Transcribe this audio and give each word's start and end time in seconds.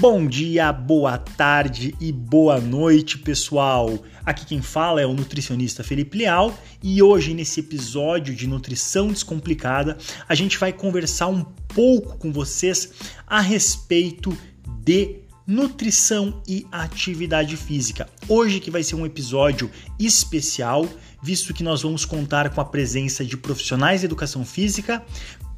Bom 0.00 0.26
dia, 0.26 0.72
boa 0.72 1.16
tarde 1.16 1.94
e 2.00 2.10
boa 2.10 2.60
noite, 2.60 3.16
pessoal. 3.16 3.96
Aqui 4.26 4.44
quem 4.44 4.60
fala 4.60 5.00
é 5.00 5.06
o 5.06 5.14
nutricionista 5.14 5.84
Felipe 5.84 6.18
Leal 6.18 6.52
e 6.82 7.00
hoje 7.00 7.32
nesse 7.32 7.60
episódio 7.60 8.34
de 8.34 8.48
Nutrição 8.48 9.06
Descomplicada, 9.06 9.96
a 10.28 10.34
gente 10.34 10.58
vai 10.58 10.72
conversar 10.72 11.28
um 11.28 11.44
pouco 11.44 12.18
com 12.18 12.32
vocês 12.32 12.90
a 13.24 13.40
respeito 13.40 14.36
de 14.82 15.20
nutrição 15.46 16.42
e 16.48 16.66
atividade 16.72 17.56
física. 17.56 18.08
Hoje 18.28 18.60
que 18.60 18.70
vai 18.70 18.82
ser 18.82 18.96
um 18.96 19.06
episódio 19.06 19.70
especial, 19.98 20.88
visto 21.22 21.54
que 21.54 21.62
nós 21.62 21.82
vamos 21.82 22.04
contar 22.04 22.50
com 22.50 22.60
a 22.60 22.64
presença 22.64 23.24
de 23.24 23.36
profissionais 23.36 24.00
de 24.00 24.06
educação 24.06 24.44
física, 24.44 25.04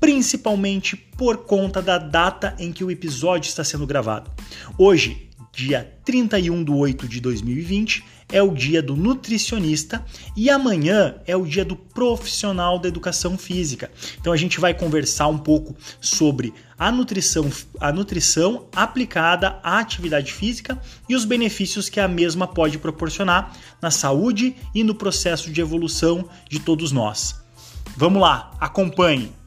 principalmente 0.00 0.96
por 0.96 1.38
conta 1.38 1.80
da 1.80 1.98
data 1.98 2.54
em 2.58 2.72
que 2.72 2.84
o 2.84 2.90
episódio 2.90 3.48
está 3.48 3.64
sendo 3.64 3.86
gravado. 3.86 4.30
Hoje, 4.78 5.26
dia 5.52 5.90
31 6.04 6.62
de 6.62 6.70
8 6.70 7.08
de 7.08 7.20
2020, 7.20 8.04
é 8.28 8.42
o 8.42 8.52
dia 8.52 8.82
do 8.82 8.96
nutricionista 8.96 10.04
e 10.36 10.50
amanhã 10.50 11.16
é 11.26 11.36
o 11.36 11.46
dia 11.46 11.64
do 11.64 11.76
profissional 11.76 12.78
da 12.78 12.88
educação 12.88 13.38
física. 13.38 13.90
Então 14.20 14.32
a 14.32 14.36
gente 14.36 14.60
vai 14.60 14.74
conversar 14.74 15.28
um 15.28 15.38
pouco 15.38 15.74
sobre 16.00 16.52
a 16.78 16.92
nutrição, 16.92 17.50
a 17.80 17.92
nutrição 17.92 18.66
aplicada 18.74 19.58
à 19.62 19.78
atividade 19.78 20.32
física 20.32 20.80
e 21.08 21.14
os 21.14 21.24
benefícios 21.24 21.88
que 21.88 22.00
a 22.00 22.08
mesma 22.08 22.46
pode 22.46 22.78
proporcionar 22.78 23.56
na 23.80 23.90
saúde 23.90 24.56
e 24.74 24.84
no 24.84 24.94
processo 24.94 25.50
de 25.50 25.60
evolução 25.60 26.28
de 26.50 26.58
todos 26.60 26.92
nós. 26.92 27.36
Vamos 27.96 28.20
lá, 28.20 28.50
acompanhe! 28.60 29.45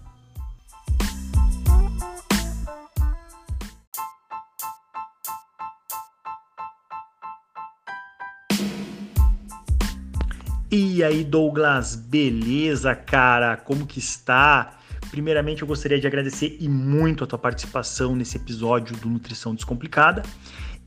E 10.99 11.03
aí, 11.03 11.23
Douglas, 11.23 11.95
beleza, 11.95 12.93
cara? 12.93 13.55
Como 13.55 13.87
que 13.87 13.99
está? 13.99 14.79
Primeiramente, 15.09 15.61
eu 15.61 15.67
gostaria 15.67 15.97
de 15.97 16.05
agradecer 16.05 16.57
e 16.59 16.67
muito 16.67 17.23
a 17.23 17.27
tua 17.27 17.39
participação 17.39 18.17
nesse 18.17 18.35
episódio 18.35 18.97
do 18.97 19.07
Nutrição 19.07 19.55
Descomplicada. 19.55 20.23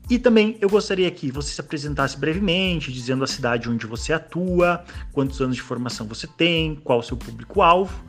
E 0.07 0.19
também 0.19 0.55
eu 0.61 0.69
gostaria 0.69 1.09
que 1.09 1.31
você 1.31 1.55
se 1.55 1.59
apresentasse 1.59 2.15
brevemente, 2.15 2.93
dizendo 2.93 3.23
a 3.23 3.27
cidade 3.27 3.67
onde 3.67 3.87
você 3.87 4.13
atua, 4.13 4.83
quantos 5.11 5.41
anos 5.41 5.55
de 5.55 5.63
formação 5.63 6.05
você 6.05 6.27
tem, 6.27 6.75
qual 6.75 6.99
o 6.99 7.03
seu 7.03 7.17
público-alvo, 7.17 7.99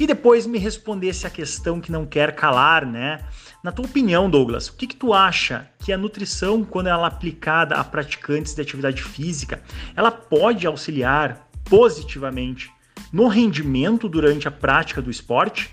e 0.00 0.08
depois 0.08 0.46
me 0.46 0.58
respondesse 0.58 1.24
a 1.24 1.30
questão 1.30 1.80
que 1.80 1.92
não 1.92 2.04
quer 2.04 2.34
calar, 2.34 2.84
né? 2.84 3.20
Na 3.64 3.72
tua 3.72 3.86
opinião, 3.86 4.28
Douglas, 4.28 4.68
o 4.68 4.74
que, 4.74 4.86
que 4.86 4.94
tu 4.94 5.14
acha 5.14 5.66
que 5.78 5.90
a 5.90 5.96
nutrição, 5.96 6.62
quando 6.62 6.88
ela 6.88 7.04
é 7.04 7.06
aplicada 7.06 7.76
a 7.76 7.82
praticantes 7.82 8.54
de 8.54 8.60
atividade 8.60 9.02
física, 9.02 9.62
ela 9.96 10.10
pode 10.10 10.66
auxiliar 10.66 11.48
positivamente 11.64 12.70
no 13.10 13.26
rendimento 13.26 14.06
durante 14.06 14.46
a 14.46 14.50
prática 14.50 15.00
do 15.00 15.10
esporte? 15.10 15.70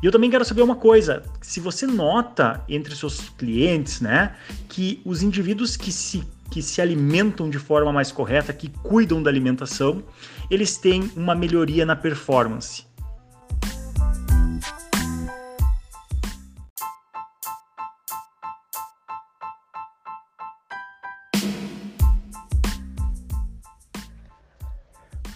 E 0.00 0.06
eu 0.06 0.12
também 0.12 0.30
quero 0.30 0.44
saber 0.44 0.62
uma 0.62 0.76
coisa: 0.76 1.24
se 1.42 1.58
você 1.58 1.88
nota 1.88 2.62
entre 2.68 2.94
seus 2.94 3.28
clientes, 3.30 4.00
né, 4.00 4.36
que 4.68 5.02
os 5.04 5.20
indivíduos 5.20 5.76
que 5.76 5.90
se 5.90 6.22
que 6.52 6.62
se 6.62 6.80
alimentam 6.80 7.50
de 7.50 7.58
forma 7.58 7.92
mais 7.92 8.12
correta, 8.12 8.52
que 8.52 8.68
cuidam 8.68 9.20
da 9.20 9.28
alimentação, 9.28 10.04
eles 10.48 10.76
têm 10.76 11.10
uma 11.16 11.34
melhoria 11.34 11.84
na 11.84 11.96
performance. 11.96 12.86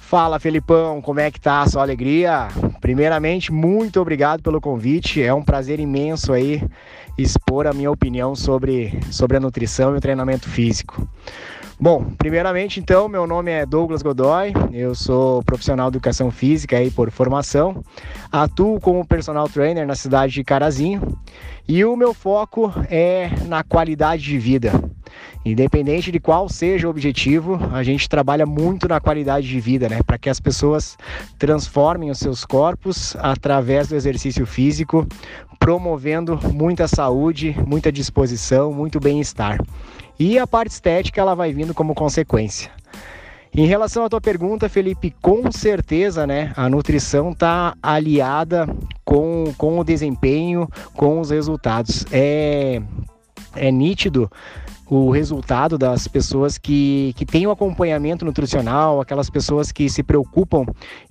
Fala 0.09 0.41
Felipão, 0.41 1.03
como 1.03 1.21
é 1.21 1.31
que 1.31 1.39
tá 1.39 1.67
sua 1.67 1.83
alegria? 1.83 2.49
Primeiramente, 2.81 3.53
muito 3.53 4.01
obrigado 4.01 4.43
pelo 4.43 4.59
convite. 4.59 5.23
É 5.23 5.35
um 5.35 5.43
prazer 5.43 5.79
imenso 5.79 6.33
aí 6.33 6.67
expor 7.19 7.67
a 7.67 7.75
minha 7.75 7.91
opinião 7.91 8.35
sobre, 8.35 8.99
sobre 9.11 9.37
a 9.37 9.41
nutrição 9.41 9.95
e 9.95 9.99
o 9.99 10.01
treinamento 10.01 10.49
físico. 10.49 11.07
Bom, 11.79 12.07
primeiramente 12.17 12.81
então, 12.81 13.07
meu 13.07 13.27
nome 13.27 13.51
é 13.51 13.67
Douglas 13.67 14.01
Godoy, 14.01 14.55
eu 14.73 14.95
sou 14.95 15.43
profissional 15.43 15.91
de 15.91 15.99
educação 15.99 16.31
física 16.31 16.79
aí 16.79 16.91
por 16.91 17.11
formação, 17.11 17.85
atuo 18.33 18.81
como 18.81 19.07
personal 19.07 19.47
trainer 19.47 19.87
na 19.87 19.95
cidade 19.95 20.33
de 20.33 20.43
Carazinho 20.43 21.03
e 21.69 21.85
o 21.85 21.95
meu 21.95 22.15
foco 22.15 22.73
é 22.91 23.29
na 23.47 23.63
qualidade 23.63 24.23
de 24.23 24.39
vida. 24.39 24.73
Independente 25.45 26.13
de 26.13 26.21
qual 26.21 26.49
seja 26.49 26.87
o 26.87 26.91
objetivo, 26.91 27.59
a 27.73 27.83
gente 27.83 28.09
trabalha 28.09 28.45
muito 28.45 28.89
na 28.89 29.01
qualidade 29.01 29.49
de 29.49 29.61
vida, 29.61 29.89
né? 29.89 30.01
Para 30.05 30.19
que 30.19 30.29
as 30.29 30.41
pessoas 30.41 30.99
transformem 31.39 32.11
os 32.11 32.19
seus 32.19 32.45
corpos 32.45 33.17
através 33.17 33.89
do 33.89 33.97
exercício 33.97 34.45
físico, 34.45 35.07
promovendo 35.59 36.39
muita 36.53 36.87
saúde, 36.87 37.57
muita 37.67 37.91
disposição, 37.91 38.73
muito 38.73 39.01
bem-estar. 39.01 39.59
E 40.19 40.39
a 40.39 40.47
parte 40.47 40.73
estética 40.73 41.21
ela 41.21 41.35
vai 41.35 41.53
vindo 41.53 41.73
como 41.73 41.95
consequência. 41.95 42.71
Em 43.55 43.67
relação 43.67 44.05
à 44.05 44.09
tua 44.09 44.21
pergunta, 44.21 44.69
Felipe, 44.69 45.15
com 45.23 45.51
certeza, 45.51 46.27
né, 46.27 46.53
a 46.57 46.69
nutrição 46.69 47.31
está 47.31 47.75
aliada 47.83 48.69
com, 49.05 49.53
com 49.57 49.79
o 49.79 49.85
desempenho, 49.85 50.69
com 50.95 51.21
os 51.21 51.31
resultados. 51.31 52.05
É, 52.13 52.83
é 53.57 53.71
nítido 53.71 54.31
o 54.91 55.11
resultado 55.11 55.77
das 55.77 56.09
pessoas 56.09 56.57
que, 56.57 57.13
que 57.17 57.27
têm 57.27 57.47
o 57.47 57.51
acompanhamento 57.51 58.25
nutricional, 58.25 59.01
aquelas 59.01 59.29
pessoas 59.29 59.71
que 59.71 59.89
se 59.89 60.03
preocupam 60.03 60.65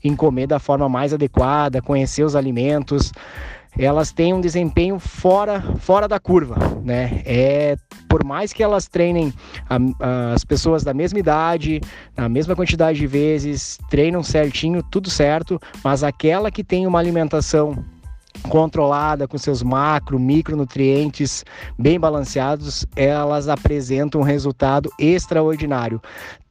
em 0.03 0.15
comer 0.15 0.47
da 0.47 0.59
forma 0.59 0.89
mais 0.89 1.13
adequada, 1.13 1.81
conhecer 1.81 2.23
os 2.23 2.35
alimentos, 2.35 3.11
elas 3.77 4.11
têm 4.11 4.33
um 4.33 4.41
desempenho 4.41 4.97
fora, 4.97 5.61
fora 5.79 6.07
da 6.07 6.19
curva, 6.19 6.55
né? 6.83 7.21
É 7.25 7.77
por 8.09 8.23
mais 8.23 8.53
que 8.53 8.63
elas 8.63 8.87
treinem 8.87 9.31
a, 9.69 10.33
as 10.33 10.43
pessoas 10.43 10.83
da 10.83 10.93
mesma 10.93 11.19
idade, 11.19 11.81
na 12.15 12.27
mesma 12.27 12.55
quantidade 12.55 12.97
de 12.97 13.05
vezes, 13.05 13.77
treinam 13.89 14.23
certinho, 14.23 14.81
tudo 14.81 15.09
certo, 15.09 15.59
mas 15.83 16.03
aquela 16.03 16.49
que 16.49 16.63
tem 16.63 16.87
uma 16.87 16.97
alimentação 16.97 17.85
controlada, 18.49 19.27
com 19.27 19.37
seus 19.37 19.61
macro, 19.61 20.19
micronutrientes 20.19 21.43
bem 21.77 21.99
balanceados, 21.99 22.85
elas 22.95 23.47
apresentam 23.47 24.21
um 24.21 24.23
resultado 24.23 24.89
extraordinário 24.99 26.01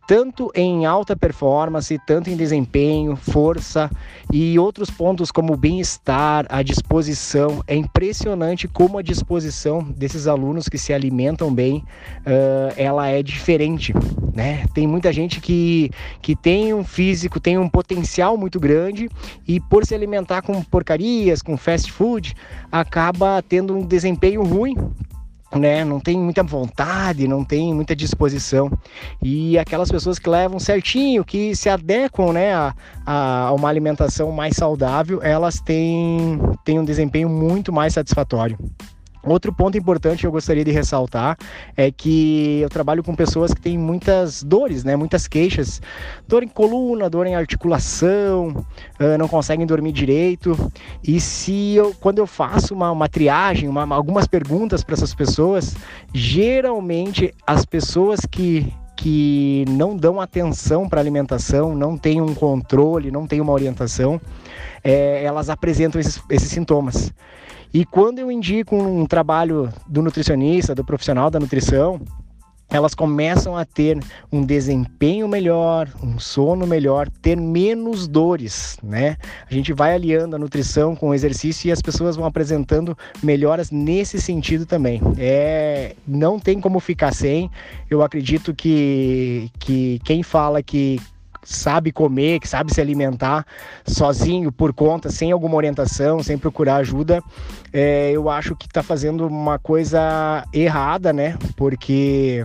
tanto 0.06 0.50
em 0.54 0.86
alta 0.86 1.16
performance, 1.16 1.98
tanto 2.06 2.30
em 2.30 2.36
desempenho, 2.36 3.16
força 3.16 3.90
e 4.32 4.58
outros 4.58 4.88
pontos 4.90 5.32
como 5.32 5.56
bem-estar, 5.56 6.46
a 6.48 6.62
disposição. 6.62 7.62
É 7.66 7.74
impressionante 7.74 8.68
como 8.68 8.98
a 8.98 9.02
disposição 9.02 9.82
desses 9.82 10.26
alunos 10.26 10.68
que 10.68 10.78
se 10.78 10.92
alimentam 10.92 11.52
bem, 11.52 11.84
uh, 12.20 12.72
ela 12.76 13.08
é 13.08 13.22
diferente, 13.22 13.92
né? 14.32 14.64
Tem 14.72 14.86
muita 14.86 15.12
gente 15.12 15.40
que, 15.40 15.90
que 16.22 16.36
tem 16.36 16.72
um 16.72 16.84
físico, 16.84 17.40
tem 17.40 17.58
um 17.58 17.68
potencial 17.68 18.36
muito 18.36 18.60
grande 18.60 19.08
e 19.46 19.58
por 19.58 19.84
se 19.84 19.94
alimentar 19.94 20.42
com 20.42 20.62
porcarias, 20.62 21.42
com 21.42 21.56
fast 21.56 21.90
food, 21.90 22.34
acaba 22.70 23.42
tendo 23.42 23.76
um 23.76 23.84
desempenho 23.84 24.44
ruim 24.44 24.76
né, 25.58 25.84
não 25.84 26.00
tem 26.00 26.18
muita 26.18 26.42
vontade, 26.42 27.28
não 27.28 27.44
tem 27.44 27.74
muita 27.74 27.94
disposição. 27.94 28.70
E 29.22 29.58
aquelas 29.58 29.90
pessoas 29.90 30.18
que 30.18 30.28
levam 30.28 30.58
certinho, 30.58 31.24
que 31.24 31.54
se 31.54 31.68
adequam 31.68 32.32
né, 32.32 32.54
a, 32.54 32.74
a 33.06 33.52
uma 33.52 33.68
alimentação 33.68 34.30
mais 34.32 34.56
saudável, 34.56 35.20
elas 35.22 35.60
têm, 35.60 36.38
têm 36.64 36.78
um 36.78 36.84
desempenho 36.84 37.28
muito 37.28 37.72
mais 37.72 37.94
satisfatório. 37.94 38.58
Outro 39.26 39.52
ponto 39.52 39.76
importante 39.76 40.20
que 40.20 40.26
eu 40.26 40.30
gostaria 40.30 40.64
de 40.64 40.70
ressaltar 40.70 41.36
é 41.76 41.90
que 41.90 42.60
eu 42.60 42.68
trabalho 42.68 43.02
com 43.02 43.14
pessoas 43.14 43.52
que 43.52 43.60
têm 43.60 43.76
muitas 43.76 44.42
dores, 44.42 44.84
né? 44.84 44.94
Muitas 44.94 45.26
queixas, 45.26 45.82
dor 46.28 46.44
em 46.44 46.48
coluna, 46.48 47.10
dor 47.10 47.26
em 47.26 47.34
articulação, 47.34 48.64
não 49.18 49.26
conseguem 49.26 49.66
dormir 49.66 49.90
direito. 49.90 50.56
E 51.02 51.18
se 51.18 51.74
eu, 51.74 51.92
quando 52.00 52.18
eu 52.18 52.26
faço 52.26 52.72
uma, 52.72 52.92
uma 52.92 53.08
triagem, 53.08 53.68
uma, 53.68 53.82
algumas 53.94 54.28
perguntas 54.28 54.84
para 54.84 54.94
essas 54.94 55.12
pessoas, 55.12 55.74
geralmente 56.14 57.34
as 57.44 57.64
pessoas 57.64 58.20
que 58.30 58.72
que 58.96 59.64
não 59.68 59.94
dão 59.94 60.18
atenção 60.18 60.88
para 60.88 61.00
alimentação, 61.00 61.76
não 61.76 61.98
têm 61.98 62.22
um 62.22 62.34
controle, 62.34 63.10
não 63.10 63.26
têm 63.26 63.42
uma 63.42 63.52
orientação, 63.52 64.18
é, 64.82 65.22
elas 65.22 65.50
apresentam 65.50 66.00
esses, 66.00 66.20
esses 66.30 66.48
sintomas. 66.48 67.12
E 67.72 67.84
quando 67.84 68.18
eu 68.18 68.30
indico 68.30 68.76
um 68.76 69.06
trabalho 69.06 69.72
do 69.86 70.02
nutricionista, 70.02 70.74
do 70.74 70.84
profissional 70.84 71.30
da 71.30 71.38
nutrição, 71.38 72.00
elas 72.68 72.94
começam 72.94 73.56
a 73.56 73.64
ter 73.64 73.98
um 74.30 74.44
desempenho 74.44 75.28
melhor, 75.28 75.88
um 76.02 76.18
sono 76.18 76.66
melhor, 76.66 77.08
ter 77.22 77.36
menos 77.36 78.08
dores, 78.08 78.76
né? 78.82 79.16
A 79.48 79.54
gente 79.54 79.72
vai 79.72 79.94
aliando 79.94 80.34
a 80.34 80.38
nutrição 80.38 80.96
com 80.96 81.10
o 81.10 81.14
exercício 81.14 81.68
e 81.68 81.72
as 81.72 81.80
pessoas 81.80 82.16
vão 82.16 82.26
apresentando 82.26 82.96
melhoras 83.22 83.70
nesse 83.70 84.20
sentido 84.20 84.66
também. 84.66 85.00
É, 85.16 85.94
não 86.06 86.40
tem 86.40 86.60
como 86.60 86.80
ficar 86.80 87.14
sem. 87.14 87.50
Eu 87.88 88.02
acredito 88.02 88.52
que, 88.52 89.50
que 89.60 90.00
quem 90.04 90.22
fala 90.22 90.60
que 90.62 91.00
sabe 91.46 91.92
comer, 91.92 92.40
que 92.40 92.48
sabe 92.48 92.74
se 92.74 92.80
alimentar 92.80 93.46
sozinho, 93.86 94.50
por 94.50 94.74
conta, 94.74 95.08
sem 95.10 95.30
alguma 95.30 95.54
orientação, 95.54 96.22
sem 96.22 96.36
procurar 96.36 96.76
ajuda, 96.76 97.22
é, 97.72 98.10
eu 98.10 98.28
acho 98.28 98.56
que 98.56 98.66
está 98.66 98.82
fazendo 98.82 99.26
uma 99.26 99.58
coisa 99.58 100.44
errada, 100.52 101.12
né? 101.12 101.38
Porque 101.56 102.44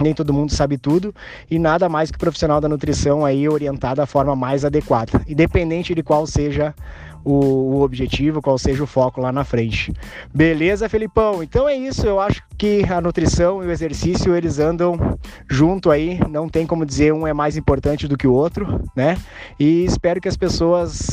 nem 0.00 0.12
todo 0.12 0.32
mundo 0.32 0.52
sabe 0.52 0.76
tudo 0.76 1.14
e 1.48 1.56
nada 1.56 1.88
mais 1.88 2.10
que 2.10 2.16
o 2.16 2.20
profissional 2.20 2.60
da 2.60 2.68
nutrição 2.68 3.24
aí 3.24 3.48
orientar 3.48 3.94
da 3.94 4.06
forma 4.06 4.34
mais 4.34 4.64
adequada, 4.64 5.22
independente 5.28 5.94
de 5.94 6.02
qual 6.02 6.26
seja 6.26 6.74
o, 7.24 7.76
o, 7.76 7.82
objetivo, 7.82 8.42
qual 8.42 8.58
seja 8.58 8.82
o 8.82 8.86
foco 8.86 9.20
lá 9.20 9.32
na 9.32 9.44
frente. 9.44 9.92
Beleza, 10.32 10.88
Felipão? 10.88 11.42
Então 11.42 11.68
é 11.68 11.74
isso, 11.74 12.06
eu 12.06 12.20
acho 12.20 12.42
que 12.58 12.84
a 12.84 13.00
nutrição 13.00 13.62
e 13.62 13.66
o 13.66 13.70
exercício 13.70 14.34
eles 14.34 14.58
andam 14.58 15.18
junto 15.48 15.90
aí, 15.90 16.20
não 16.28 16.48
tem 16.48 16.66
como 16.66 16.84
dizer 16.84 17.12
um 17.12 17.26
é 17.26 17.32
mais 17.32 17.56
importante 17.56 18.06
do 18.06 18.16
que 18.16 18.26
o 18.26 18.32
outro, 18.32 18.82
né? 18.96 19.16
E 19.58 19.84
espero 19.84 20.20
que 20.20 20.28
as 20.28 20.36
pessoas 20.36 21.10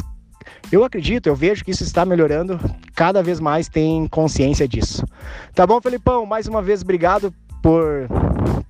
eu 0.71 0.83
acredito, 0.83 1.27
eu 1.27 1.35
vejo 1.35 1.63
que 1.63 1.71
isso 1.71 1.83
está 1.83 2.05
melhorando, 2.05 2.59
cada 2.95 3.21
vez 3.21 3.39
mais 3.39 3.67
tem 3.67 4.07
consciência 4.07 4.67
disso. 4.67 5.05
Tá 5.53 5.67
bom, 5.67 5.81
Felipão? 5.81 6.25
Mais 6.25 6.47
uma 6.47 6.61
vez, 6.61 6.81
obrigado 6.81 7.33
por, 7.61 8.07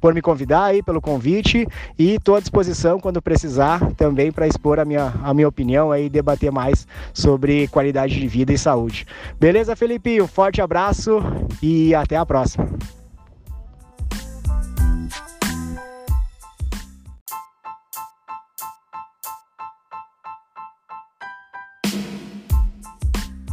por 0.01 0.13
me 0.15 0.21
convidar 0.21 0.65
aí, 0.65 0.81
pelo 0.81 0.99
convite 0.99 1.67
e 1.97 2.15
estou 2.15 2.35
à 2.35 2.39
disposição 2.39 2.99
quando 2.99 3.21
precisar 3.21 3.93
também 3.93 4.31
para 4.31 4.47
expor 4.47 4.79
a 4.79 4.83
minha, 4.83 5.13
a 5.23 5.33
minha 5.33 5.47
opinião 5.47 5.91
aí 5.91 6.07
e 6.07 6.09
debater 6.09 6.51
mais 6.51 6.87
sobre 7.13 7.67
qualidade 7.67 8.19
de 8.19 8.27
vida 8.27 8.51
e 8.51 8.57
saúde. 8.57 9.05
Beleza, 9.39 9.75
Felipe? 9.75 10.19
Um 10.19 10.27
forte 10.27 10.59
abraço 10.61 11.21
e 11.61 11.93
até 11.93 12.17
a 12.17 12.25
próxima. 12.25 12.67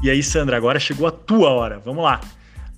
E 0.00 0.09
aí, 0.09 0.23
Sandra, 0.23 0.56
agora 0.56 0.79
chegou 0.79 1.06
a 1.06 1.11
tua 1.11 1.50
hora. 1.50 1.81
Vamos 1.85 2.05
lá. 2.05 2.21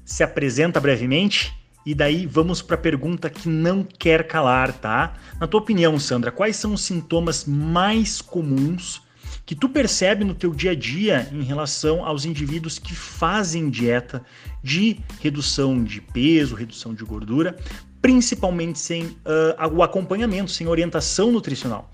Se 0.05 0.25
apresenta 0.25 0.81
brevemente 0.81 1.60
e 1.85 1.95
daí 1.95 2.27
vamos 2.27 2.61
para 2.61 2.75
a 2.75 2.79
pergunta 2.79 3.31
que 3.31 3.49
não 3.49 3.83
quer 3.83 4.27
calar, 4.27 4.73
tá? 4.73 5.15
Na 5.39 5.47
tua 5.47 5.61
opinião, 5.61 5.99
Sandra, 5.99 6.31
quais 6.31 6.57
são 6.57 6.75
os 6.75 6.83
sintomas 6.83 7.45
mais 7.45 8.21
comuns 8.21 9.03
que 9.47 9.55
tu 9.55 9.69
percebe 9.69 10.25
no 10.25 10.35
teu 10.35 10.55
dia 10.55 10.73
a 10.73 10.75
dia 10.75 11.29
em 11.33 11.43
relação 11.43 12.05
aos 12.05 12.25
indivíduos 12.25 12.79
que 12.79 12.95
fazem 12.95 13.69
dieta 13.69 14.23
de 14.63 15.01
redução 15.21 15.83
de 15.83 16.01
peso, 16.01 16.55
redução 16.55 16.95
de 16.95 17.05
gordura, 17.05 17.57
principalmente 18.01 18.79
sem 18.79 19.05
uh, 19.05 19.69
o 19.73 19.83
acompanhamento, 19.83 20.51
sem 20.51 20.69
orientação 20.69 21.33
nutricional? 21.33 21.91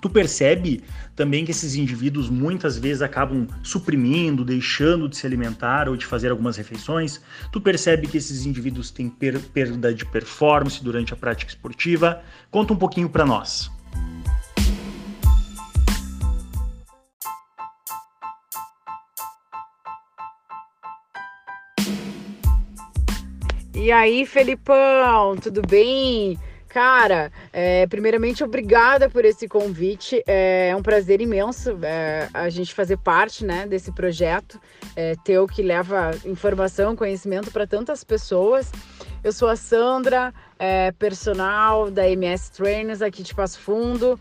Tu 0.00 0.08
percebe 0.08 0.82
também 1.14 1.44
que 1.44 1.50
esses 1.50 1.74
indivíduos 1.74 2.30
muitas 2.30 2.78
vezes 2.78 3.02
acabam 3.02 3.46
suprimindo, 3.62 4.44
deixando 4.44 5.08
de 5.08 5.16
se 5.16 5.26
alimentar 5.26 5.88
ou 5.88 5.96
de 5.96 6.06
fazer 6.06 6.30
algumas 6.30 6.56
refeições. 6.56 7.20
Tu 7.52 7.60
percebe 7.60 8.06
que 8.06 8.16
esses 8.16 8.46
indivíduos 8.46 8.90
têm 8.90 9.08
per 9.10 9.38
perda 9.38 9.92
de 9.92 10.06
performance 10.06 10.82
durante 10.82 11.12
a 11.12 11.16
prática 11.16 11.50
esportiva. 11.50 12.22
Conta 12.50 12.72
um 12.72 12.76
pouquinho 12.76 13.08
para 13.08 13.26
nós. 13.26 13.70
E 23.74 23.90
aí, 23.90 24.26
Felipão, 24.26 25.36
tudo 25.36 25.62
bem? 25.62 26.38
Cara, 26.70 27.32
é, 27.52 27.84
primeiramente, 27.88 28.44
obrigada 28.44 29.10
por 29.10 29.24
esse 29.24 29.48
convite. 29.48 30.22
É 30.24 30.72
um 30.78 30.82
prazer 30.82 31.20
imenso 31.20 31.76
é, 31.82 32.28
a 32.32 32.48
gente 32.48 32.72
fazer 32.72 32.96
parte 32.96 33.44
né, 33.44 33.66
desse 33.66 33.90
projeto 33.90 34.58
é, 34.94 35.16
teu 35.24 35.48
que 35.48 35.62
leva 35.62 36.12
informação, 36.24 36.94
conhecimento 36.94 37.50
para 37.50 37.66
tantas 37.66 38.04
pessoas. 38.04 38.70
Eu 39.22 39.32
sou 39.32 39.48
a 39.48 39.56
Sandra, 39.56 40.32
é, 40.60 40.92
personal 40.92 41.90
da 41.90 42.08
MS 42.08 42.52
Trainers 42.52 43.02
aqui 43.02 43.24
de 43.24 43.34
Passo 43.34 43.58
Fundo. 43.58 44.18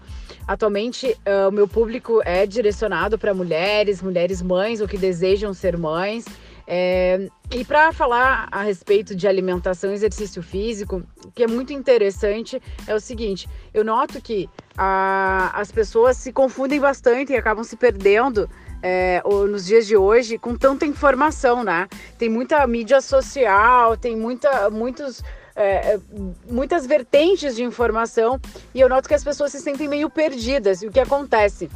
Atualmente, 0.48 1.16
é, 1.24 1.46
o 1.46 1.52
meu 1.52 1.68
público 1.68 2.20
é 2.26 2.48
direcionado 2.48 3.20
para 3.20 3.32
mulheres, 3.32 4.02
mulheres 4.02 4.42
mães 4.42 4.82
ou 4.82 4.88
que 4.88 4.98
desejam 4.98 5.54
ser 5.54 5.78
mães. 5.78 6.26
É, 6.72 7.28
e 7.50 7.66
para 7.66 7.92
falar 7.92 8.48
a 8.52 8.62
respeito 8.62 9.16
de 9.16 9.28
alimentação 9.28 9.90
e 9.90 9.96
exercício 9.96 10.44
físico, 10.44 11.02
o 11.26 11.32
que 11.32 11.42
é 11.42 11.48
muito 11.48 11.74
interessante 11.74 12.62
é 12.86 12.94
o 12.94 13.00
seguinte: 13.00 13.50
eu 13.74 13.84
noto 13.84 14.22
que 14.22 14.48
a, 14.78 15.50
as 15.60 15.72
pessoas 15.72 16.16
se 16.18 16.32
confundem 16.32 16.80
bastante 16.80 17.34
e 17.34 17.36
acabam 17.36 17.64
se 17.64 17.76
perdendo 17.76 18.48
é, 18.84 19.20
nos 19.26 19.66
dias 19.66 19.88
de 19.88 19.98
hoje 19.98 20.38
com 20.38 20.56
tanta 20.56 20.86
informação, 20.86 21.64
né? 21.64 21.88
Tem 22.20 22.30
muita 22.30 22.66
mídia 22.68 23.02
social, 23.02 23.98
tem 23.98 24.16
muita, 24.16 24.70
muitos, 24.70 25.24
é, 25.56 25.96
é 25.96 26.00
muitas 26.48 26.86
vertentes 26.86 27.56
de 27.56 27.64
informação 27.64 28.40
e 28.76 28.80
eu 28.80 28.88
noto 28.88 29.10
que 29.10 29.16
as 29.16 29.24
pessoas 29.24 29.52
se 29.52 29.60
sentem 29.60 29.88
meio 29.88 30.08
perdidas. 30.08 30.84
E 30.84 30.88
o 30.88 30.92
que 30.92 31.00
acontece? 31.00 31.68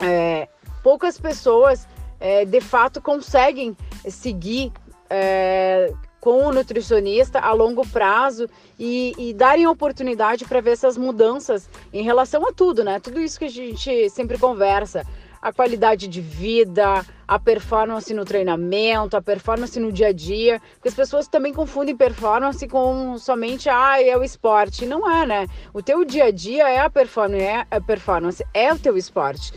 É, 0.00 0.48
poucas 0.82 1.20
pessoas 1.20 1.86
é, 2.24 2.46
de 2.46 2.60
fato 2.62 3.02
conseguem 3.02 3.76
seguir 4.08 4.72
é, 5.10 5.92
com 6.18 6.46
o 6.46 6.52
nutricionista 6.54 7.38
a 7.38 7.52
longo 7.52 7.86
prazo 7.86 8.48
e, 8.78 9.12
e 9.18 9.34
darem 9.34 9.66
oportunidade 9.66 10.46
para 10.46 10.62
ver 10.62 10.70
essas 10.70 10.96
mudanças 10.96 11.68
em 11.92 12.02
relação 12.02 12.48
a 12.48 12.50
tudo, 12.50 12.82
né? 12.82 12.98
Tudo 12.98 13.20
isso 13.20 13.38
que 13.38 13.44
a 13.44 13.50
gente 13.50 14.08
sempre 14.08 14.38
conversa. 14.38 15.04
A 15.42 15.52
qualidade 15.52 16.08
de 16.08 16.22
vida, 16.22 17.04
a 17.28 17.38
performance 17.38 18.14
no 18.14 18.24
treinamento, 18.24 19.18
a 19.18 19.20
performance 19.20 19.78
no 19.78 19.92
dia 19.92 20.06
a 20.06 20.12
dia, 20.12 20.62
porque 20.76 20.88
as 20.88 20.94
pessoas 20.94 21.28
também 21.28 21.52
confundem 21.52 21.94
performance 21.94 22.66
com 22.66 23.18
somente 23.18 23.68
ah, 23.68 24.02
é 24.02 24.16
o 24.16 24.24
esporte. 24.24 24.86
Não 24.86 25.10
é, 25.10 25.26
né? 25.26 25.46
O 25.74 25.82
teu 25.82 26.02
dia 26.06 26.24
a 26.24 26.30
dia 26.30 26.66
é 26.70 26.78
a 26.78 26.88
performance, 26.88 27.44
é 27.44 27.66
a 27.70 27.80
performance, 27.82 28.46
é 28.54 28.72
o 28.72 28.78
teu 28.78 28.96
esporte. 28.96 29.52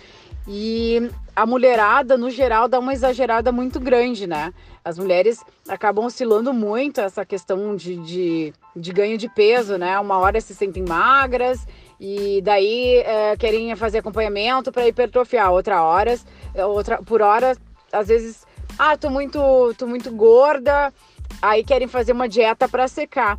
E 0.47 1.11
a 1.35 1.45
mulherada, 1.45 2.17
no 2.17 2.29
geral, 2.29 2.69
dá 2.69 2.79
uma 2.79 2.93
exagerada 2.93 3.51
muito 3.51 3.79
grande, 3.79 4.25
né? 4.25 4.53
As 4.83 4.97
mulheres 4.97 5.43
acabam 5.67 6.05
oscilando 6.05 6.53
muito 6.53 7.01
essa 7.01 7.25
questão 7.25 7.75
de, 7.75 7.97
de, 7.97 8.53
de 8.73 8.93
ganho 8.93 9.17
de 9.17 9.27
peso, 9.27 9.77
né? 9.77 9.99
Uma 9.99 10.17
hora 10.17 10.39
se 10.39 10.55
sentem 10.55 10.85
magras 10.87 11.67
e 11.99 12.41
daí 12.43 12.99
é, 12.99 13.35
querem 13.35 13.75
fazer 13.75 13.97
acompanhamento 13.97 14.71
para 14.71 14.87
hipertrofiar. 14.87 15.51
Outra 15.51 15.83
horas, 15.83 16.25
outra 16.55 17.03
por 17.03 17.21
hora, 17.21 17.57
às 17.91 18.07
vezes, 18.07 18.47
ah, 18.79 18.95
tô 18.95 19.09
muito, 19.09 19.73
tô 19.77 19.85
muito 19.85 20.09
gorda, 20.11 20.93
aí 21.41 21.61
querem 21.61 21.89
fazer 21.89 22.13
uma 22.13 22.29
dieta 22.29 22.69
para 22.69 22.87
secar. 22.87 23.37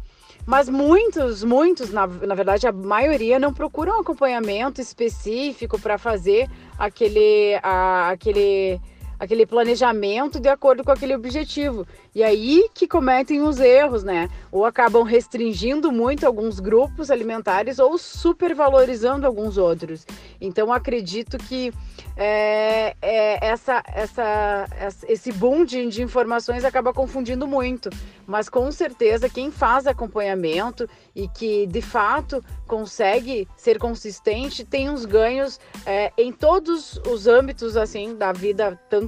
Mas 0.49 0.67
muitos, 0.67 1.45
muitos, 1.45 1.90
na, 1.90 2.07
na 2.07 2.35
verdade 2.35 2.67
a 2.67 2.73
maioria, 2.73 3.38
não 3.38 3.52
procuram 3.52 4.00
acompanhamento 4.00 4.81
específico 4.81 5.78
para 5.78 5.99
fazer 5.99 6.49
aquele, 6.78 7.61
a, 7.62 8.09
aquele, 8.09 8.81
aquele 9.19 9.45
planejamento 9.45 10.39
de 10.39 10.49
acordo 10.49 10.85
com 10.85 10.93
aquele 10.93 11.15
objetivo. 11.15 11.87
E 12.15 12.23
aí 12.23 12.69
que 12.73 12.87
cometem 12.87 13.43
os 13.43 13.59
erros, 13.59 14.03
né? 14.05 14.29
Ou 14.53 14.65
acabam 14.65 15.03
restringindo 15.03 15.91
muito 15.91 16.27
alguns 16.27 16.61
grupos 16.61 17.11
alimentares 17.11 17.79
ou 17.79 17.99
supervalorizando 17.99 19.27
alguns 19.27 19.59
outros. 19.59 20.07
Então 20.41 20.73
acredito 20.73 21.37
que 21.39 21.73
é, 22.17 22.97
é, 23.01 23.47
essa, 23.47 23.83
essa, 23.95 24.67
esse 25.09 25.33
boom 25.33 25.65
de, 25.65 25.87
de 25.87 26.03
informações 26.03 26.65
acaba 26.65 26.93
confundindo 26.93 27.47
muito. 27.47 27.91
Mas 28.27 28.49
com 28.49 28.71
certeza 28.71 29.29
quem 29.29 29.51
faz 29.51 29.87
acompanhamento 29.87 30.89
e 31.15 31.29
que 31.29 31.67
de 31.67 31.81
fato 31.81 32.45
consegue 32.67 33.49
ser 33.57 33.79
consistente 33.79 34.65
tem 34.65 34.91
uns 34.91 35.05
ganhos 35.05 35.59
é, 35.87 36.13
em 36.19 36.33
todos 36.33 37.01
os 37.11 37.27
âmbitos 37.27 37.77
assim 37.77 38.15
da 38.15 38.33
vida, 38.33 38.79
tanto 38.91 39.08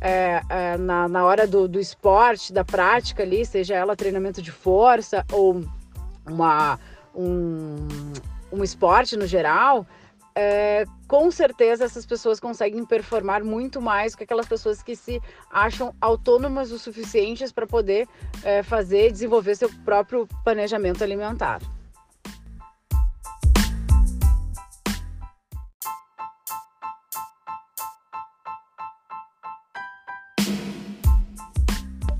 é, 0.00 0.40
é, 0.48 0.76
na, 0.76 1.08
na 1.08 1.24
hora 1.24 1.46
do, 1.46 1.66
do 1.66 1.80
esporte, 1.80 2.52
da 2.52 2.64
prática 2.64 3.22
ali, 3.22 3.44
seja 3.44 3.74
ela 3.74 3.96
treinamento 3.96 4.40
de 4.40 4.52
força 4.52 5.24
ou 5.32 5.64
uma, 6.26 6.78
um, 7.14 7.88
um 8.52 8.62
esporte 8.62 9.16
no 9.16 9.26
geral 9.26 9.86
é, 10.34 10.84
com 11.08 11.30
certeza 11.30 11.84
essas 11.84 12.06
pessoas 12.06 12.38
conseguem 12.38 12.84
performar 12.84 13.44
muito 13.44 13.80
mais 13.80 14.14
que 14.14 14.24
aquelas 14.24 14.46
pessoas 14.46 14.82
que 14.82 14.94
se 14.94 15.20
acham 15.50 15.94
autônomas 16.00 16.70
o 16.72 16.78
suficientes 16.78 17.52
para 17.52 17.66
poder 17.66 18.08
é, 18.44 18.62
fazer, 18.62 19.10
desenvolver 19.10 19.54
seu 19.56 19.70
próprio 19.84 20.28
planejamento 20.44 21.02
alimentar. 21.02 21.60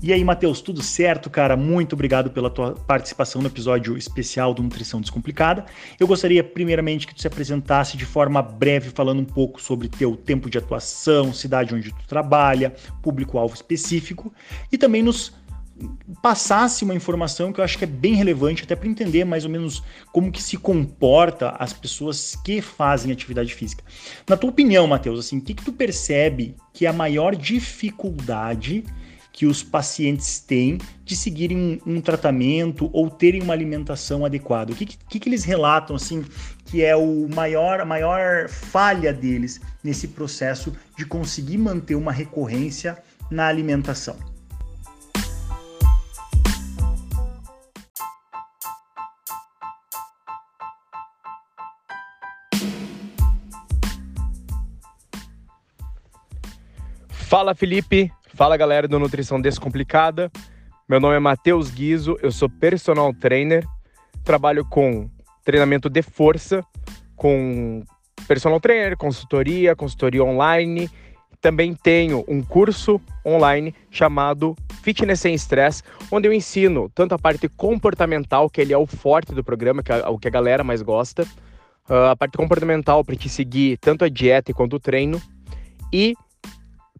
E 0.03 0.11
aí, 0.11 0.23
Matheus, 0.23 0.61
tudo 0.61 0.81
certo, 0.81 1.29
cara? 1.29 1.55
Muito 1.55 1.93
obrigado 1.93 2.31
pela 2.31 2.49
tua 2.49 2.71
participação 2.71 3.39
no 3.39 3.47
episódio 3.47 3.95
especial 3.95 4.51
do 4.51 4.63
Nutrição 4.63 4.99
Descomplicada. 4.99 5.63
Eu 5.99 6.07
gostaria, 6.07 6.43
primeiramente, 6.43 7.05
que 7.05 7.13
tu 7.13 7.21
se 7.21 7.27
apresentasse 7.27 7.95
de 7.95 8.03
forma 8.03 8.41
breve, 8.41 8.89
falando 8.89 9.19
um 9.19 9.25
pouco 9.25 9.61
sobre 9.61 9.87
teu 9.87 10.17
tempo 10.17 10.49
de 10.49 10.57
atuação, 10.57 11.31
cidade 11.31 11.75
onde 11.75 11.91
tu 11.91 12.07
trabalha, 12.07 12.73
público-alvo 13.03 13.53
específico, 13.53 14.33
e 14.71 14.77
também 14.77 15.03
nos 15.03 15.33
passasse 16.21 16.83
uma 16.83 16.95
informação 16.95 17.53
que 17.53 17.59
eu 17.59 17.63
acho 17.63 17.77
que 17.77 17.83
é 17.83 17.87
bem 17.87 18.15
relevante 18.15 18.63
até 18.63 18.75
para 18.75 18.87
entender 18.87 19.23
mais 19.23 19.45
ou 19.45 19.51
menos 19.51 19.83
como 20.11 20.31
que 20.31 20.41
se 20.41 20.57
comporta 20.57 21.55
as 21.59 21.73
pessoas 21.73 22.35
que 22.43 22.59
fazem 22.59 23.11
atividade 23.11 23.53
física. 23.53 23.83
Na 24.27 24.35
tua 24.35 24.49
opinião, 24.49 24.87
Matheus, 24.87 25.19
assim, 25.19 25.37
o 25.37 25.41
que, 25.41 25.53
que 25.53 25.63
tu 25.63 25.71
percebe 25.71 26.55
que 26.73 26.87
é 26.87 26.89
a 26.89 26.93
maior 26.93 27.35
dificuldade 27.35 28.83
que 29.31 29.45
os 29.45 29.63
pacientes 29.63 30.39
têm 30.39 30.77
de 31.05 31.15
seguirem 31.15 31.81
um, 31.85 32.01
tratamento 32.01 32.89
ou 32.93 33.09
terem 33.09 33.41
uma 33.41 33.53
alimentação 33.53 34.25
adequada? 34.25 34.73
O 34.73 34.75
que, 34.75 34.85
que, 34.85 35.19
que, 35.19 35.29
eles 35.29 35.43
relatam 35.43 35.95
assim 35.95 36.23
que 36.65 36.83
é 36.83 36.95
o 36.95 37.27
maior, 37.29 37.79
a 37.79 37.85
maior 37.85 38.49
falha 38.49 39.13
deles 39.13 39.59
nesse 39.83 40.09
processo 40.09 40.75
de 40.97 41.05
conseguir 41.05 41.57
manter 41.57 41.95
uma 41.95 42.11
recorrência 42.11 42.97
na 43.29 43.47
alimentação? 43.47 44.17
Fala 57.09 57.55
Felipe, 57.55 58.11
Fala 58.41 58.57
galera 58.57 58.87
do 58.87 58.97
Nutrição 58.97 59.39
Descomplicada. 59.39 60.31
Meu 60.89 60.99
nome 60.99 61.15
é 61.15 61.19
Matheus 61.19 61.69
Guizo, 61.69 62.17
eu 62.23 62.31
sou 62.31 62.49
personal 62.49 63.13
trainer, 63.13 63.63
trabalho 64.23 64.65
com 64.65 65.07
treinamento 65.45 65.87
de 65.87 66.01
força, 66.01 66.65
com 67.15 67.83
personal 68.27 68.59
trainer, 68.59 68.97
consultoria, 68.97 69.75
consultoria 69.75 70.23
online. 70.23 70.89
Também 71.39 71.75
tenho 71.75 72.25
um 72.27 72.41
curso 72.41 72.99
online 73.23 73.75
chamado 73.91 74.55
Fitness 74.81 75.19
Sem 75.19 75.35
Stress, 75.35 75.83
onde 76.11 76.27
eu 76.27 76.33
ensino 76.33 76.89
tanto 76.95 77.13
a 77.13 77.19
parte 77.19 77.47
comportamental, 77.47 78.49
que 78.49 78.59
ele 78.59 78.73
é 78.73 78.77
o 78.77 78.87
forte 78.87 79.35
do 79.35 79.43
programa, 79.43 79.83
que 79.83 79.91
é 79.91 80.07
o 80.07 80.17
que 80.17 80.27
a 80.27 80.31
galera 80.31 80.63
mais 80.63 80.81
gosta, 80.81 81.27
ah, 81.87 82.09
a 82.09 82.15
parte 82.15 82.39
comportamental 82.39 83.05
para 83.05 83.15
te 83.15 83.29
seguir 83.29 83.77
tanto 83.77 84.03
a 84.03 84.09
dieta 84.09 84.51
quanto 84.51 84.77
o 84.77 84.79
treino, 84.79 85.21
e 85.93 86.15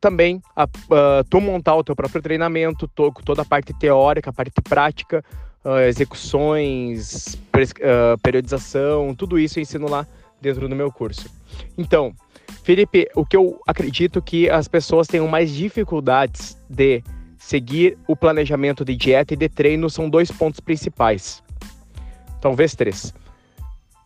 também 0.02 0.42
a, 0.56 0.66
uh, 0.66 1.24
tu 1.30 1.40
montar 1.40 1.76
o 1.76 1.84
teu 1.84 1.96
próprio 1.96 2.22
treinamento, 2.22 2.88
to, 2.88 3.14
toda 3.24 3.44
a 3.44 3.46
parte 3.46 3.72
teórica, 3.72 4.32
a 4.32 4.34
parte 4.34 4.60
prática, 4.62 5.24
uh, 5.64 5.78
execuções, 5.88 7.36
uh, 7.36 8.20
periodização, 8.22 9.14
tudo 9.14 9.38
isso 9.38 9.60
eu 9.60 9.62
ensino 9.62 9.88
lá 9.88 10.06
dentro 10.42 10.68
do 10.68 10.76
meu 10.76 10.92
curso. 10.92 11.30
Então, 11.78 12.14
Felipe, 12.64 13.08
o 13.16 13.26
que 13.26 13.38
eu 13.38 13.62
acredito 13.66 14.22
que 14.22 14.50
as 14.50 14.68
pessoas 14.68 15.08
tenham 15.08 15.28
mais 15.28 15.52
dificuldades 15.52 16.58
de 16.68 17.04
seguir 17.38 17.98
o 18.08 18.16
planejamento 18.16 18.84
de 18.84 18.96
dieta 18.96 19.34
e 19.34 19.38
de 19.38 19.50
treino 19.50 19.90
são 19.90 20.10
dois 20.10 20.32
pontos 20.32 20.60
principais. 20.60 21.44
Talvez 22.40 22.76
três. 22.76 23.14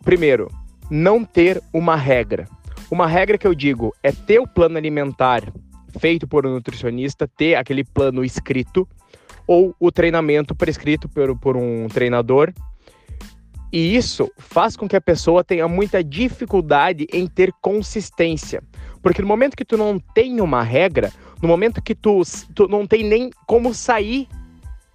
Primeiro, 0.03 0.51
não 0.89 1.23
ter 1.23 1.61
uma 1.73 1.95
regra. 1.95 2.47
Uma 2.91 3.07
regra 3.07 3.37
que 3.37 3.47
eu 3.47 3.55
digo 3.55 3.95
é 4.03 4.11
ter 4.11 4.39
o 4.39 4.47
plano 4.47 4.77
alimentar 4.77 5.41
feito 5.99 6.27
por 6.27 6.45
um 6.45 6.51
nutricionista 6.51 7.27
ter 7.27 7.55
aquele 7.55 7.83
plano 7.83 8.23
escrito 8.23 8.87
ou 9.47 9.75
o 9.79 9.91
treinamento 9.91 10.55
prescrito 10.55 11.07
por, 11.07 11.37
por 11.37 11.57
um 11.57 11.87
treinador. 11.87 12.53
E 13.71 13.95
isso 13.95 14.31
faz 14.37 14.77
com 14.77 14.87
que 14.87 14.95
a 14.95 15.01
pessoa 15.01 15.43
tenha 15.43 15.67
muita 15.67 16.03
dificuldade 16.03 17.07
em 17.11 17.27
ter 17.27 17.51
consistência. 17.61 18.63
Porque 19.01 19.21
no 19.21 19.27
momento 19.27 19.55
que 19.55 19.65
tu 19.65 19.77
não 19.77 19.99
tem 19.99 20.39
uma 20.39 20.63
regra, 20.63 21.11
no 21.41 21.47
momento 21.47 21.81
que 21.81 21.93
tu, 21.93 22.21
tu 22.53 22.67
não 22.67 22.87
tem 22.87 23.03
nem 23.03 23.29
como 23.45 23.73
sair 23.73 24.27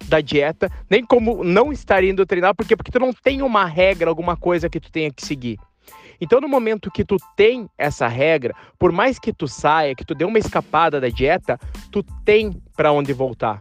da 0.05 0.19
dieta, 0.19 0.69
nem 0.89 1.05
como 1.05 1.43
não 1.43 1.71
estar 1.71 2.03
indo 2.03 2.25
treinar, 2.25 2.55
porque 2.55 2.75
porque 2.75 2.91
tu 2.91 2.99
não 2.99 3.13
tem 3.13 3.41
uma 3.41 3.65
regra, 3.65 4.09
alguma 4.09 4.35
coisa 4.35 4.69
que 4.69 4.79
tu 4.79 4.91
tenha 4.91 5.11
que 5.11 5.25
seguir. 5.25 5.57
Então, 6.21 6.39
no 6.39 6.47
momento 6.47 6.91
que 6.91 7.03
tu 7.03 7.17
tem 7.35 7.67
essa 7.75 8.07
regra, 8.07 8.55
por 8.77 8.91
mais 8.91 9.17
que 9.17 9.33
tu 9.33 9.47
saia, 9.47 9.95
que 9.95 10.05
tu 10.05 10.13
dê 10.13 10.23
uma 10.23 10.37
escapada 10.37 11.01
da 11.01 11.09
dieta, 11.09 11.59
tu 11.91 12.03
tem 12.23 12.61
para 12.77 12.91
onde 12.91 13.11
voltar. 13.11 13.59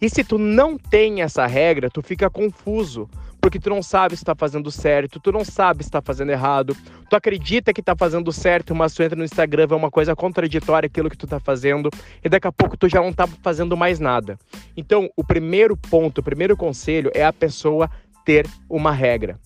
E 0.00 0.10
se 0.10 0.22
tu 0.22 0.36
não 0.36 0.76
tem 0.76 1.22
essa 1.22 1.46
regra, 1.46 1.88
tu 1.88 2.02
fica 2.02 2.28
confuso, 2.28 3.08
porque 3.40 3.58
tu 3.58 3.70
não 3.70 3.82
sabe 3.82 4.16
se 4.16 4.22
está 4.22 4.34
fazendo 4.34 4.70
certo, 4.70 5.18
tu 5.18 5.32
não 5.32 5.44
sabe 5.44 5.82
se 5.82 5.88
está 5.88 6.02
fazendo 6.02 6.30
errado, 6.30 6.76
tu 7.08 7.16
acredita 7.16 7.72
que 7.72 7.80
está 7.80 7.94
fazendo 7.96 8.32
certo, 8.32 8.74
mas 8.74 8.92
tu 8.92 9.02
entra 9.02 9.16
no 9.16 9.24
Instagram 9.24 9.66
vê 9.66 9.74
uma 9.74 9.90
coisa 9.90 10.14
contraditória 10.14 10.86
aquilo 10.86 11.08
que 11.08 11.16
tu 11.16 11.26
está 11.26 11.40
fazendo 11.40 11.88
e 12.22 12.28
daqui 12.28 12.46
a 12.46 12.52
pouco 12.52 12.76
tu 12.76 12.88
já 12.88 13.00
não 13.00 13.10
está 13.10 13.26
fazendo 13.26 13.76
mais 13.76 13.98
nada. 13.98 14.38
Então, 14.76 15.08
o 15.16 15.24
primeiro 15.24 15.76
ponto, 15.76 16.18
o 16.18 16.24
primeiro 16.24 16.56
conselho 16.56 17.10
é 17.14 17.24
a 17.24 17.32
pessoa 17.32 17.90
ter 18.24 18.46
uma 18.68 18.92
regra. 18.92 19.38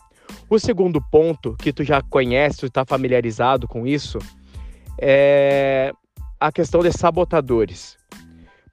O 0.50 0.58
segundo 0.58 1.00
ponto, 1.00 1.54
que 1.58 1.72
tu 1.72 1.84
já 1.84 2.00
conhece, 2.00 2.60
tu 2.60 2.66
está 2.66 2.84
familiarizado 2.84 3.68
com 3.68 3.86
isso, 3.86 4.18
é 4.98 5.92
a 6.40 6.50
questão 6.50 6.80
de 6.80 6.90
sabotadores. 6.90 7.98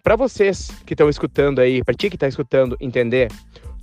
Para 0.02 0.16
vocês 0.16 0.70
que 0.86 0.94
estão 0.94 1.10
escutando 1.10 1.60
aí, 1.60 1.84
para 1.84 1.96
ti 1.96 2.10
que 2.10 2.16
está 2.16 2.28
escutando 2.28 2.78
entender, 2.80 3.32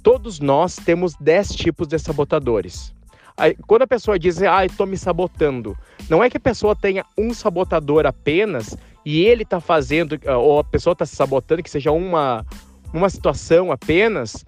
todos 0.02 0.40
nós 0.40 0.76
temos 0.76 1.14
10 1.20 1.48
tipos 1.54 1.88
de 1.88 1.98
sabotadores. 1.98 2.94
Aí, 3.36 3.56
quando 3.66 3.82
a 3.82 3.86
pessoa 3.86 4.18
diz, 4.18 4.40
ah, 4.42 4.64
estou 4.64 4.86
me 4.86 4.96
sabotando, 4.96 5.76
não 6.08 6.22
é 6.22 6.30
que 6.30 6.36
a 6.36 6.40
pessoa 6.40 6.76
tenha 6.76 7.04
um 7.18 7.34
sabotador 7.34 8.06
apenas 8.06 8.76
e 9.04 9.22
ele 9.22 9.42
está 9.42 9.60
fazendo, 9.60 10.18
ou 10.38 10.60
a 10.60 10.64
pessoa 10.64 10.92
está 10.92 11.04
se 11.04 11.16
sabotando, 11.16 11.62
que 11.62 11.70
seja 11.70 11.90
uma, 11.90 12.46
uma 12.92 13.10
situação 13.10 13.72
apenas, 13.72 14.44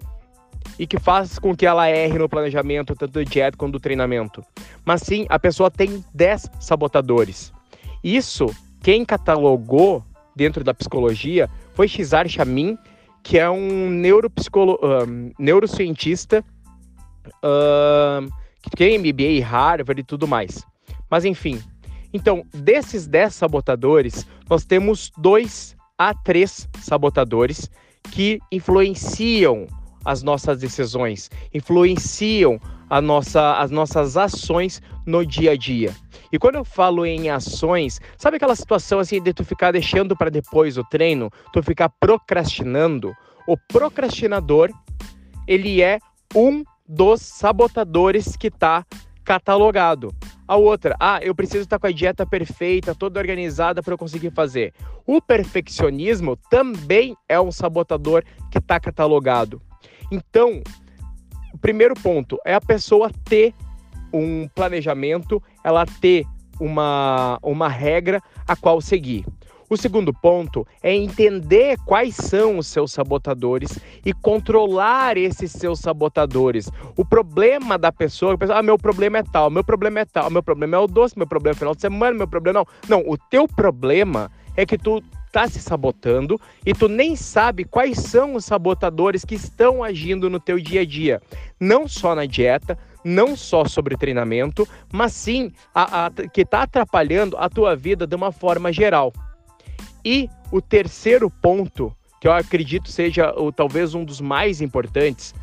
e 0.77 0.85
que 0.85 0.99
faz 0.99 1.39
com 1.39 1.55
que 1.55 1.65
ela 1.65 1.89
erre 1.89 2.17
no 2.17 2.27
planejamento, 2.29 2.95
tanto 2.95 3.13
do 3.13 3.25
dieta 3.25 3.57
quanto 3.57 3.73
do 3.73 3.79
treinamento. 3.79 4.43
Mas 4.83 5.01
sim, 5.01 5.25
a 5.29 5.39
pessoa 5.39 5.71
tem 5.71 6.03
10 6.13 6.49
sabotadores. 6.59 7.53
Isso, 8.03 8.47
quem 8.81 9.05
catalogou 9.05 10.03
dentro 10.35 10.63
da 10.63 10.73
psicologia 10.73 11.49
foi 11.73 11.87
Shizar 11.87 12.27
Chamin, 12.27 12.77
que 13.23 13.39
é 13.39 13.49
um 13.49 13.89
neuropsicolo 13.89 14.79
neurocientista 15.39 16.43
que 18.61 18.69
tem 18.75 18.99
MBA 18.99 19.23
em 19.23 19.39
Harvard 19.39 20.01
e 20.01 20.03
tudo 20.03 20.27
mais. 20.27 20.65
Mas 21.09 21.25
enfim, 21.25 21.61
então, 22.13 22.45
desses 22.53 23.07
10 23.07 23.33
sabotadores, 23.33 24.27
nós 24.49 24.65
temos 24.65 25.11
dois 25.17 25.75
a 25.97 26.13
três 26.13 26.67
sabotadores 26.79 27.69
que 28.11 28.39
influenciam 28.51 29.67
as 30.05 30.21
nossas 30.21 30.59
decisões, 30.59 31.29
influenciam 31.53 32.59
a 32.89 33.01
nossa, 33.01 33.57
as 33.57 33.71
nossas 33.71 34.15
ações 34.15 34.81
no 35.05 35.25
dia 35.25 35.51
a 35.51 35.57
dia. 35.57 35.93
E 36.31 36.37
quando 36.37 36.55
eu 36.55 36.63
falo 36.63 37.05
em 37.05 37.29
ações, 37.29 37.99
sabe 38.17 38.37
aquela 38.37 38.55
situação 38.55 38.99
assim 38.99 39.21
de 39.21 39.33
tu 39.33 39.43
ficar 39.43 39.71
deixando 39.71 40.15
para 40.15 40.29
depois 40.29 40.77
o 40.77 40.83
treino, 40.83 41.31
tu 41.51 41.63
ficar 41.63 41.89
procrastinando? 41.99 43.13
O 43.47 43.57
procrastinador, 43.57 44.71
ele 45.47 45.81
é 45.81 45.99
um 46.35 46.63
dos 46.87 47.21
sabotadores 47.21 48.35
que 48.35 48.47
está 48.47 48.85
catalogado. 49.23 50.13
A 50.47 50.55
outra, 50.55 50.95
ah, 50.99 51.19
eu 51.23 51.33
preciso 51.33 51.63
estar 51.63 51.79
com 51.79 51.87
a 51.87 51.91
dieta 51.91 52.25
perfeita, 52.25 52.93
toda 52.93 53.19
organizada 53.19 53.81
para 53.81 53.95
eu 53.95 53.97
conseguir 53.97 54.29
fazer. 54.31 54.73
O 55.05 55.19
perfeccionismo 55.19 56.35
também 56.49 57.17
é 57.27 57.39
um 57.41 57.51
sabotador 57.51 58.23
que 58.51 58.59
está 58.59 58.79
catalogado. 58.79 59.59
Então, 60.11 60.61
o 61.53 61.57
primeiro 61.57 61.93
ponto 61.95 62.37
é 62.45 62.53
a 62.53 62.61
pessoa 62.61 63.09
ter 63.23 63.53
um 64.13 64.47
planejamento, 64.47 65.41
ela 65.63 65.85
ter 65.85 66.25
uma, 66.59 67.37
uma 67.41 67.67
regra 67.67 68.21
a 68.47 68.55
qual 68.55 68.79
seguir. 68.81 69.25
O 69.67 69.75
segundo 69.75 70.13
ponto 70.13 70.65
é 70.83 70.93
entender 70.93 71.77
quais 71.85 72.15
são 72.15 72.59
os 72.59 72.67
seus 72.67 72.91
sabotadores 72.91 73.79
e 74.05 74.13
controlar 74.13 75.17
esses 75.17 75.51
seus 75.51 75.79
sabotadores. 75.79 76.69
O 76.95 77.03
problema 77.03 77.75
da 77.75 77.91
pessoa, 77.91 78.37
pessoa, 78.37 78.59
ah, 78.59 78.63
meu 78.63 78.77
problema 78.77 79.17
é 79.17 79.23
tal, 79.23 79.49
meu 79.49 79.63
problema 79.63 80.01
é 80.01 80.05
tal, 80.05 80.29
meu 80.29 80.43
problema 80.43 80.75
é 80.75 80.79
o 80.79 80.87
doce, 80.87 81.17
meu 81.17 81.25
problema 81.25 81.53
é 81.53 81.55
o 81.55 81.59
final 81.59 81.75
de 81.75 81.81
semana, 81.81 82.15
meu 82.15 82.27
problema 82.27 82.59
não. 82.59 82.67
Não, 82.87 83.09
o 83.09 83.17
teu 83.17 83.47
problema 83.47 84.29
é 84.55 84.67
que 84.67 84.77
tu 84.77 85.03
tá 85.35 85.49
se 85.49 85.59
sabotando 85.59 86.39
e 86.65 86.73
tu 86.73 86.87
nem 86.87 87.13
sabe 87.13 87.65
quais 87.65 87.97
são 87.97 88.35
os 88.35 88.45
sabotadores 88.45 89.25
que 89.25 89.35
estão 89.35 89.83
agindo 89.83 90.29
no 90.29 90.39
teu 90.39 90.57
dia 90.57 90.79
a 90.79 90.85
dia, 90.85 91.21
não 91.59 91.89
só 91.89 92.15
na 92.15 92.25
dieta, 92.25 92.79
não 93.03 93.35
só 93.35 93.65
sobre 93.65 93.97
treinamento, 93.97 94.65
mas 94.93 95.11
sim 95.11 95.51
a, 95.73 96.05
a, 96.05 96.09
que 96.09 96.43
está 96.43 96.61
atrapalhando 96.61 97.35
a 97.35 97.49
tua 97.49 97.75
vida 97.75 98.07
de 98.07 98.15
uma 98.15 98.31
forma 98.31 98.71
geral. 98.71 99.11
E 100.05 100.29
o 100.53 100.61
terceiro 100.61 101.29
ponto, 101.29 101.93
que 102.21 102.29
eu 102.29 102.31
acredito 102.31 102.89
seja 102.89 103.33
o, 103.37 103.51
talvez 103.51 103.93
um 103.93 104.05
dos 104.05 104.21
mais 104.21 104.61
importantes, 104.61 105.35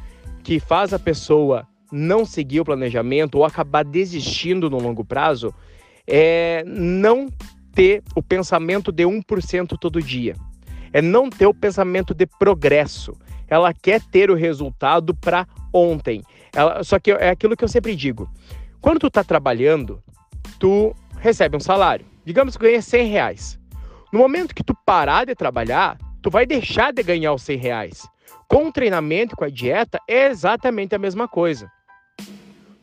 que 0.43 0.59
faz 0.59 0.95
a 0.95 0.99
pessoa 0.99 1.69
não 1.93 2.25
seguir 2.25 2.61
o 2.61 2.65
planejamento 2.65 3.35
ou 3.35 3.45
acabar 3.45 3.85
desistindo 3.85 4.71
no 4.71 4.79
longo 4.79 5.05
prazo, 5.05 5.55
é 6.07 6.65
não 6.67 7.29
ter 7.75 8.03
o 8.15 8.23
pensamento 8.23 8.93
de 8.93 9.05
1% 9.05 9.79
todo 9.79 10.03
dia. 10.03 10.35
É 10.93 11.01
não 11.01 11.31
ter 11.31 11.47
o 11.47 11.55
pensamento 11.55 12.15
de 12.15 12.27
progresso. 12.27 13.17
Ela 13.49 13.73
quer 13.73 14.01
ter 14.01 14.31
o 14.31 14.35
resultado 14.35 15.15
para 15.15 15.47
ontem. 15.73 16.23
Ela, 16.55 16.85
só 16.85 16.99
que 16.99 17.11
é 17.11 17.31
aquilo 17.31 17.57
que 17.57 17.65
eu 17.65 17.69
sempre 17.69 17.97
digo. 17.97 18.31
Quando 18.81 18.99
tu 18.99 19.07
está 19.07 19.25
trabalhando, 19.25 20.03
tu 20.59 20.95
recebe 21.19 21.57
um 21.57 21.61
salário. 21.61 22.05
Digamos 22.25 22.57
que 22.57 22.65
ganha 22.65 22.83
100 22.83 23.09
reais. 23.09 23.59
No 24.13 24.19
momento 24.19 24.55
que 24.55 24.65
tu 24.65 24.75
parar 24.85 25.25
de 25.25 25.35
trabalhar, 25.35 25.97
tu 26.21 26.31
vai 26.31 26.45
deixar 26.45 26.93
de 26.93 27.03
ganhar 27.03 27.33
os 27.33 27.43
100 27.43 27.57
reais. 27.59 28.09
Com 28.49 28.69
o 28.69 28.73
treinamento, 28.73 29.35
com 29.35 29.45
a 29.45 29.49
dieta, 29.49 29.99
é 30.09 30.27
exatamente 30.27 30.95
a 30.95 30.99
mesma 30.99 31.27
coisa. 31.27 31.71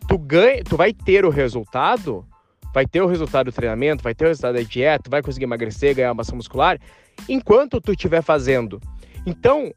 Tu, 0.07 0.17
ganha, 0.17 0.63
tu 0.63 0.75
vai 0.75 0.91
ter 0.91 1.23
o 1.23 1.29
resultado 1.29 2.25
vai 2.73 2.85
ter 2.85 3.01
o 3.01 3.07
resultado 3.07 3.47
do 3.47 3.51
treinamento, 3.51 4.03
vai 4.03 4.13
ter 4.13 4.25
o 4.25 4.27
resultado 4.27 4.55
da 4.55 4.61
dieta, 4.61 5.09
vai 5.09 5.21
conseguir 5.21 5.45
emagrecer, 5.45 5.95
ganhar 5.95 6.13
massa 6.13 6.35
muscular, 6.35 6.79
enquanto 7.27 7.81
tu 7.81 7.91
estiver 7.91 8.21
fazendo. 8.21 8.79
Então, 9.25 9.73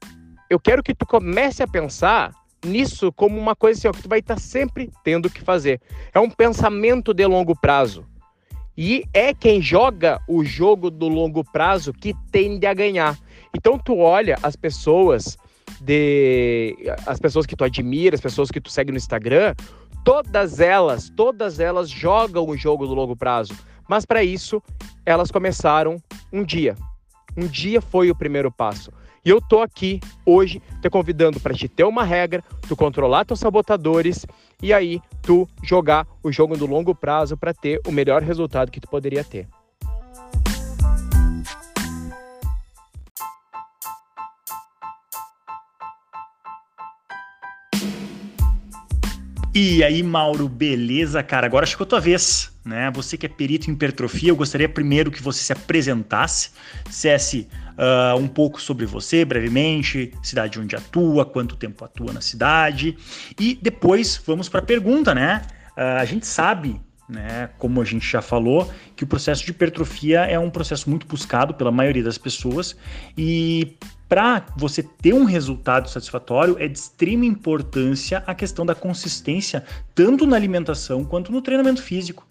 eu 0.49 0.61
quero 0.61 0.82
que 0.82 0.94
tu 0.94 1.06
comece 1.06 1.62
a 1.62 1.68
pensar 1.68 2.32
nisso 2.64 3.12
como 3.12 3.38
uma 3.38 3.56
coisa 3.56 3.78
assim, 3.78 3.88
ó, 3.88 3.92
que 3.92 4.02
tu 4.02 4.08
vai 4.08 4.20
estar 4.20 4.34
tá 4.34 4.40
sempre 4.40 4.90
tendo 5.02 5.28
que 5.30 5.40
fazer. 5.40 5.80
É 6.14 6.20
um 6.20 6.30
pensamento 6.30 7.12
de 7.12 7.26
longo 7.26 7.58
prazo. 7.58 8.06
E 8.76 9.04
é 9.12 9.34
quem 9.34 9.61
joga 9.61 10.20
o 10.28 10.44
jogo 10.44 10.90
do 10.90 11.08
longo 11.08 11.44
prazo 11.44 11.92
que 11.92 12.14
tende 12.30 12.66
a 12.66 12.72
ganhar. 12.72 13.18
Então 13.54 13.78
tu 13.78 13.99
olha 13.99 14.38
as 14.42 14.56
pessoas 14.56 15.37
de 15.80 16.76
as 17.06 17.18
pessoas 17.18 17.44
que 17.44 17.56
tu 17.56 17.64
admira, 17.64 18.14
as 18.14 18.20
pessoas 18.20 18.50
que 18.50 18.61
tu 18.61 18.70
segue 18.70 18.90
no 18.90 18.96
Instagram, 18.96 19.54
Todas 20.04 20.59
elas, 20.59 21.09
todas 21.09 21.61
elas 21.61 21.88
jogam 21.88 22.49
o 22.49 22.56
jogo 22.56 22.87
do 22.87 22.94
longo 22.94 23.14
prazo. 23.14 23.54
Mas 23.88 24.04
para 24.04 24.25
isso, 24.25 24.62
elas 25.06 25.30
começaram 25.30 26.02
um 26.32 26.42
dia. 26.42 26.76
Um 27.37 27.47
dia 27.47 27.80
foi 27.80 28.11
o 28.11 28.14
primeiro 28.14 28.50
passo. 28.50 28.92
E 29.25 29.30
eu 29.30 29.40
tô 29.40 29.61
aqui 29.61 30.00
hoje 30.26 30.61
te 30.80 30.90
convidando 30.90 31.38
para 31.38 31.54
te 31.54 31.68
ter 31.68 31.85
uma 31.85 32.02
regra, 32.02 32.42
tu 32.68 32.75
controlar 32.75 33.25
teus 33.25 33.38
sabotadores 33.38 34.26
e 34.61 34.73
aí 34.73 35.00
tu 35.23 35.49
jogar 35.62 36.06
o 36.23 36.32
jogo 36.32 36.56
do 36.56 36.66
longo 36.66 36.92
prazo 36.92 37.37
para 37.37 37.54
ter 37.54 37.80
o 37.87 37.92
melhor 37.92 38.23
resultado 38.23 38.73
que 38.73 38.80
tu 38.80 38.88
poderia 38.88 39.23
ter. 39.23 39.47
E 49.54 49.85
aí, 49.85 50.02
Mauro, 50.02 50.49
beleza, 50.49 51.23
cara? 51.23 51.47
Agora 51.47 51.66
chegou 51.66 51.85
a 51.85 51.87
tua 51.87 52.00
vez, 52.00 52.50
né? 52.64 52.90
Você 52.94 53.18
que 53.18 53.26
é 53.26 53.28
perito 53.28 53.71
em 53.71 53.75
hipertrofia, 53.75 54.30
eu 54.30 54.37
gostaria 54.37 54.66
primeiro 54.66 55.11
que 55.11 55.23
você 55.23 55.40
se 55.40 55.52
apresentasse, 55.52 56.52
dissesse 56.88 57.47
uh, 57.73 58.16
um 58.16 58.26
pouco 58.26 58.59
sobre 58.59 58.87
você, 58.87 59.26
brevemente, 59.26 60.11
cidade 60.23 60.59
onde 60.59 60.75
atua, 60.75 61.26
quanto 61.26 61.54
tempo 61.54 61.85
atua 61.85 62.14
na 62.14 62.23
cidade, 62.23 62.97
e 63.38 63.59
depois 63.61 64.18
vamos 64.26 64.49
para 64.49 64.61
a 64.61 64.64
pergunta, 64.64 65.14
né? 65.14 65.42
Uh, 65.76 66.00
a 66.00 66.04
gente 66.06 66.26
sabe 66.26 66.80
né? 67.12 67.50
Como 67.59 67.80
a 67.80 67.85
gente 67.85 68.11
já 68.11 68.23
falou, 68.23 68.73
que 68.97 69.04
o 69.04 69.06
processo 69.06 69.44
de 69.44 69.50
hipertrofia 69.50 70.21
é 70.21 70.38
um 70.38 70.49
processo 70.49 70.88
muito 70.88 71.06
buscado 71.06 71.52
pela 71.52 71.71
maioria 71.71 72.02
das 72.02 72.16
pessoas 72.16 72.75
e 73.18 73.76
para 74.12 74.45
você 74.54 74.83
ter 74.83 75.15
um 75.15 75.25
resultado 75.25 75.89
satisfatório 75.89 76.58
é 76.58 76.69
de 76.69 76.78
extrema 76.78 77.25
importância 77.25 78.23
a 78.26 78.34
questão 78.34 78.67
da 78.67 78.75
consistência, 78.75 79.65
tanto 79.95 80.26
na 80.26 80.36
alimentação 80.36 81.02
quanto 81.02 81.32
no 81.32 81.41
treinamento 81.41 81.82
físico. 81.82 82.26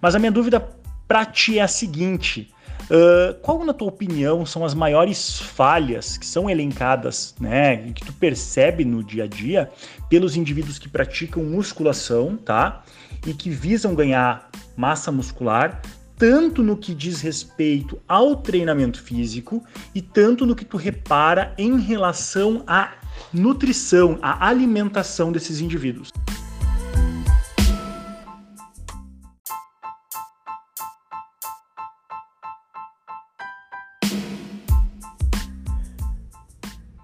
Mas 0.00 0.14
a 0.14 0.18
minha 0.18 0.32
dúvida 0.32 0.66
para 1.06 1.26
ti 1.26 1.58
é 1.58 1.62
a 1.62 1.68
seguinte: 1.68 2.50
Uh, 2.84 3.34
qual, 3.42 3.64
na 3.64 3.74
tua 3.74 3.88
opinião, 3.88 4.46
são 4.46 4.64
as 4.64 4.72
maiores 4.72 5.40
falhas 5.40 6.16
que 6.16 6.24
são 6.24 6.48
elencadas, 6.48 7.34
né, 7.40 7.78
que 7.92 8.04
tu 8.04 8.12
percebe 8.12 8.84
no 8.84 9.02
dia 9.02 9.24
a 9.24 9.26
dia 9.26 9.68
pelos 10.08 10.36
indivíduos 10.36 10.78
que 10.78 10.88
praticam 10.88 11.42
musculação, 11.42 12.36
tá? 12.36 12.84
E 13.26 13.34
que 13.34 13.50
visam 13.50 13.92
ganhar 13.92 14.48
massa 14.76 15.10
muscular, 15.10 15.82
tanto 16.16 16.62
no 16.62 16.76
que 16.76 16.94
diz 16.94 17.20
respeito 17.20 18.00
ao 18.08 18.36
treinamento 18.36 19.02
físico 19.02 19.62
e 19.94 20.00
tanto 20.00 20.46
no 20.46 20.56
que 20.56 20.64
tu 20.64 20.76
repara 20.76 21.54
em 21.58 21.78
relação 21.78 22.64
à 22.66 22.94
nutrição, 23.32 24.18
à 24.22 24.48
alimentação 24.48 25.30
desses 25.30 25.60
indivíduos. 25.60 26.10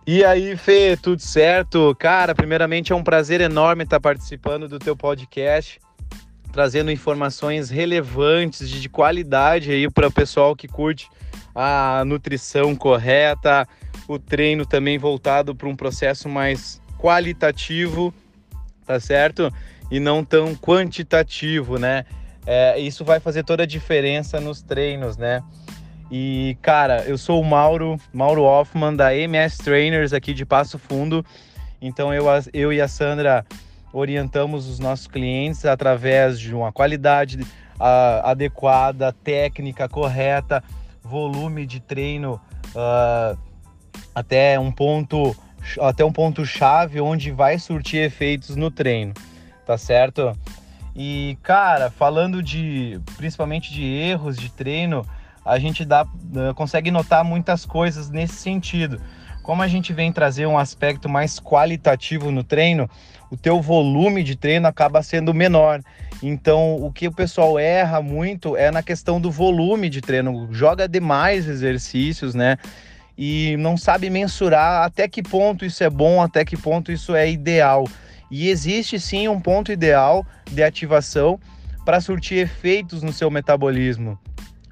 E 0.04 0.24
aí, 0.24 0.56
Fê, 0.56 0.96
tudo 1.00 1.22
certo? 1.22 1.94
Cara, 1.98 2.34
primeiramente 2.34 2.92
é 2.92 2.94
um 2.94 3.04
prazer 3.04 3.40
enorme 3.40 3.84
estar 3.84 4.00
participando 4.00 4.68
do 4.68 4.78
teu 4.78 4.96
podcast, 4.96 5.80
trazendo 6.52 6.90
informações 6.90 7.70
relevantes, 7.70 8.68
de 8.68 8.88
qualidade 8.88 9.70
aí 9.70 9.90
para 9.90 10.08
o 10.08 10.12
pessoal 10.12 10.54
que 10.54 10.68
curte 10.68 11.08
a 11.54 12.04
nutrição 12.06 12.76
correta, 12.76 13.66
o 14.06 14.18
treino 14.18 14.66
também 14.66 14.98
voltado 14.98 15.54
para 15.54 15.68
um 15.68 15.74
processo 15.74 16.28
mais 16.28 16.80
qualitativo, 16.98 18.12
tá 18.86 19.00
certo? 19.00 19.52
E 19.90 19.98
não 19.98 20.24
tão 20.24 20.54
quantitativo, 20.54 21.78
né? 21.78 22.04
É, 22.46 22.78
isso 22.78 23.04
vai 23.04 23.20
fazer 23.20 23.44
toda 23.44 23.62
a 23.62 23.66
diferença 23.66 24.40
nos 24.40 24.62
treinos, 24.62 25.16
né? 25.16 25.42
E, 26.10 26.56
cara, 26.60 27.04
eu 27.04 27.16
sou 27.16 27.40
o 27.40 27.44
Mauro, 27.44 27.98
Mauro 28.12 28.42
Hoffman, 28.42 28.94
da 28.94 29.16
MS 29.16 29.56
Trainers 29.58 30.12
aqui 30.12 30.34
de 30.34 30.44
Passo 30.44 30.78
Fundo. 30.78 31.24
Então, 31.80 32.12
eu, 32.12 32.26
eu 32.52 32.72
e 32.72 32.80
a 32.80 32.88
Sandra 32.88 33.46
orientamos 33.92 34.68
os 34.68 34.78
nossos 34.78 35.06
clientes 35.06 35.64
através 35.64 36.40
de 36.40 36.54
uma 36.54 36.72
qualidade 36.72 37.40
uh, 37.40 38.24
adequada, 38.24 39.12
técnica 39.12 39.88
correta, 39.88 40.62
volume 41.02 41.66
de 41.66 41.80
treino 41.80 42.40
uh, 42.74 43.38
até 44.14 44.58
um 44.58 44.70
ponto 44.70 45.36
até 45.80 46.04
um 46.04 46.12
ponto 46.12 46.44
chave 46.44 47.00
onde 47.00 47.30
vai 47.30 47.56
surtir 47.58 48.00
efeitos 48.04 48.56
no 48.56 48.70
treino, 48.70 49.14
tá 49.64 49.78
certo? 49.78 50.36
E 50.94 51.38
cara, 51.42 51.90
falando 51.90 52.42
de 52.42 53.00
principalmente 53.16 53.72
de 53.72 53.84
erros 53.84 54.36
de 54.36 54.50
treino, 54.50 55.06
a 55.44 55.58
gente 55.58 55.84
dá, 55.84 56.04
eh, 56.04 56.52
consegue 56.54 56.90
notar 56.90 57.24
muitas 57.24 57.64
coisas 57.64 58.10
nesse 58.10 58.34
sentido. 58.34 59.00
Como 59.42 59.62
a 59.62 59.68
gente 59.68 59.92
vem 59.92 60.12
trazer 60.12 60.46
um 60.46 60.56
aspecto 60.56 61.08
mais 61.08 61.40
qualitativo 61.40 62.30
no 62.30 62.44
treino, 62.44 62.88
o 63.30 63.36
teu 63.36 63.60
volume 63.60 64.22
de 64.22 64.36
treino 64.36 64.68
acaba 64.68 65.02
sendo 65.02 65.34
menor. 65.34 65.82
Então, 66.22 66.76
o 66.76 66.92
que 66.92 67.08
o 67.08 67.12
pessoal 67.12 67.58
erra 67.58 68.00
muito 68.00 68.56
é 68.56 68.70
na 68.70 68.82
questão 68.82 69.20
do 69.20 69.30
volume 69.30 69.88
de 69.88 70.00
treino, 70.00 70.48
joga 70.52 70.88
demais 70.88 71.48
exercícios, 71.48 72.34
né? 72.34 72.56
E 73.18 73.56
não 73.58 73.76
sabe 73.76 74.08
mensurar 74.08 74.84
até 74.84 75.08
que 75.08 75.22
ponto 75.22 75.64
isso 75.64 75.82
é 75.82 75.90
bom, 75.90 76.22
até 76.22 76.44
que 76.44 76.56
ponto 76.56 76.92
isso 76.92 77.14
é 77.14 77.28
ideal. 77.28 77.84
E 78.30 78.48
existe 78.48 78.98
sim 79.00 79.28
um 79.28 79.40
ponto 79.40 79.72
ideal 79.72 80.24
de 80.50 80.62
ativação 80.62 81.38
para 81.84 82.00
surtir 82.00 82.38
efeitos 82.38 83.02
no 83.02 83.12
seu 83.12 83.30
metabolismo. 83.30 84.18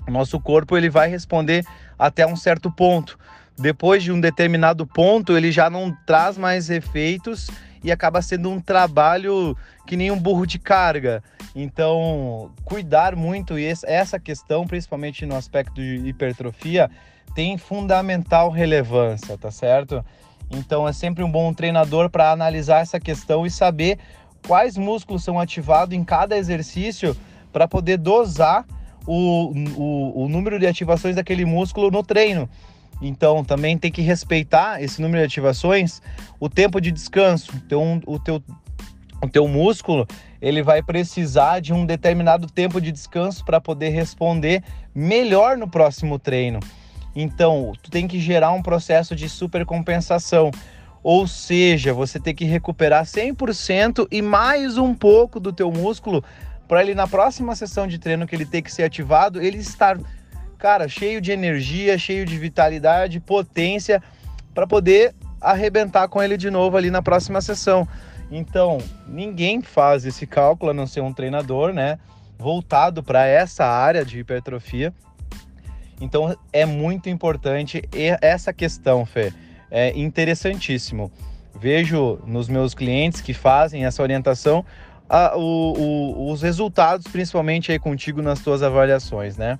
O 0.06 0.10
nosso 0.10 0.40
corpo 0.40 0.76
ele 0.76 0.88
vai 0.88 1.08
responder 1.08 1.64
até 1.98 2.26
um 2.26 2.36
certo 2.36 2.70
ponto. 2.70 3.18
Depois 3.60 4.02
de 4.02 4.10
um 4.10 4.18
determinado 4.18 4.86
ponto, 4.86 5.36
ele 5.36 5.52
já 5.52 5.68
não 5.68 5.94
traz 6.06 6.38
mais 6.38 6.70
efeitos 6.70 7.50
e 7.84 7.92
acaba 7.92 8.22
sendo 8.22 8.48
um 8.48 8.58
trabalho 8.58 9.54
que 9.86 9.98
nem 9.98 10.10
um 10.10 10.18
burro 10.18 10.46
de 10.46 10.58
carga. 10.58 11.22
Então, 11.54 12.50
cuidar 12.64 13.14
muito 13.14 13.58
e 13.58 13.66
essa 13.66 14.18
questão, 14.18 14.66
principalmente 14.66 15.26
no 15.26 15.36
aspecto 15.36 15.74
de 15.74 15.96
hipertrofia, 16.08 16.90
tem 17.34 17.58
fundamental 17.58 18.48
relevância, 18.50 19.36
tá 19.36 19.50
certo? 19.50 20.02
Então, 20.50 20.88
é 20.88 20.92
sempre 20.94 21.22
um 21.22 21.30
bom 21.30 21.52
treinador 21.52 22.08
para 22.08 22.32
analisar 22.32 22.80
essa 22.80 22.98
questão 22.98 23.44
e 23.44 23.50
saber 23.50 23.98
quais 24.46 24.78
músculos 24.78 25.22
são 25.22 25.38
ativados 25.38 25.94
em 25.94 26.02
cada 26.02 26.34
exercício 26.34 27.14
para 27.52 27.68
poder 27.68 27.98
dosar 27.98 28.64
o, 29.06 29.52
o, 29.76 30.24
o 30.24 30.28
número 30.30 30.58
de 30.58 30.66
ativações 30.66 31.16
daquele 31.16 31.44
músculo 31.44 31.90
no 31.90 32.02
treino. 32.02 32.48
Então, 33.00 33.44
também 33.44 33.78
tem 33.78 33.90
que 33.90 34.02
respeitar 34.02 34.82
esse 34.82 35.00
número 35.00 35.20
de 35.20 35.26
ativações, 35.26 36.02
o 36.38 36.48
tempo 36.48 36.80
de 36.80 36.90
descanso. 36.90 37.52
Então, 37.56 38.00
o 38.06 38.18
teu, 38.18 38.42
o 39.22 39.28
teu 39.28 39.48
músculo 39.48 40.06
ele 40.40 40.62
vai 40.62 40.82
precisar 40.82 41.60
de 41.60 41.72
um 41.72 41.84
determinado 41.84 42.46
tempo 42.46 42.80
de 42.80 42.90
descanso 42.90 43.44
para 43.44 43.60
poder 43.60 43.90
responder 43.90 44.62
melhor 44.94 45.56
no 45.56 45.68
próximo 45.68 46.18
treino. 46.18 46.60
Então, 47.14 47.72
tu 47.82 47.90
tem 47.90 48.06
que 48.06 48.20
gerar 48.20 48.52
um 48.52 48.62
processo 48.62 49.14
de 49.14 49.28
supercompensação. 49.28 50.50
Ou 51.02 51.26
seja, 51.26 51.92
você 51.92 52.20
tem 52.20 52.34
que 52.34 52.44
recuperar 52.44 53.04
100% 53.04 54.06
e 54.10 54.22
mais 54.22 54.76
um 54.76 54.94
pouco 54.94 55.40
do 55.40 55.52
teu 55.52 55.70
músculo 55.70 56.22
para 56.68 56.82
ele 56.82 56.94
na 56.94 57.06
próxima 57.06 57.54
sessão 57.56 57.86
de 57.86 57.98
treino 57.98 58.26
que 58.26 58.36
ele 58.36 58.46
tem 58.46 58.62
que 58.62 58.72
ser 58.72 58.84
ativado, 58.84 59.42
ele 59.42 59.58
estar, 59.58 59.98
cara, 60.60 60.86
cheio 60.86 61.22
de 61.22 61.32
energia, 61.32 61.96
cheio 61.96 62.26
de 62.26 62.36
vitalidade, 62.36 63.18
potência 63.18 64.02
para 64.54 64.66
poder 64.66 65.14
arrebentar 65.40 66.06
com 66.06 66.22
ele 66.22 66.36
de 66.36 66.50
novo 66.50 66.76
ali 66.76 66.90
na 66.90 67.00
próxima 67.00 67.40
sessão. 67.40 67.88
Então, 68.30 68.78
ninguém 69.08 69.62
faz 69.62 70.04
esse 70.04 70.26
cálculo 70.26 70.70
a 70.70 70.74
não 70.74 70.86
ser 70.86 71.00
um 71.00 71.14
treinador, 71.14 71.72
né, 71.72 71.98
voltado 72.38 73.02
para 73.02 73.26
essa 73.26 73.64
área 73.64 74.04
de 74.04 74.18
hipertrofia. 74.18 74.92
Então, 75.98 76.36
é 76.52 76.66
muito 76.66 77.08
importante 77.08 77.82
essa 78.20 78.52
questão, 78.52 79.06
Fê. 79.06 79.32
É 79.70 79.98
interessantíssimo. 79.98 81.10
Vejo 81.58 82.20
nos 82.26 82.48
meus 82.48 82.74
clientes 82.74 83.20
que 83.20 83.32
fazem 83.32 83.84
essa 83.86 84.02
orientação 84.02 84.64
a, 85.08 85.36
o, 85.36 85.72
o, 85.76 86.32
os 86.32 86.42
resultados, 86.42 87.06
principalmente 87.06 87.72
aí 87.72 87.78
contigo 87.78 88.22
nas 88.22 88.40
tuas 88.40 88.62
avaliações, 88.62 89.36
né? 89.36 89.58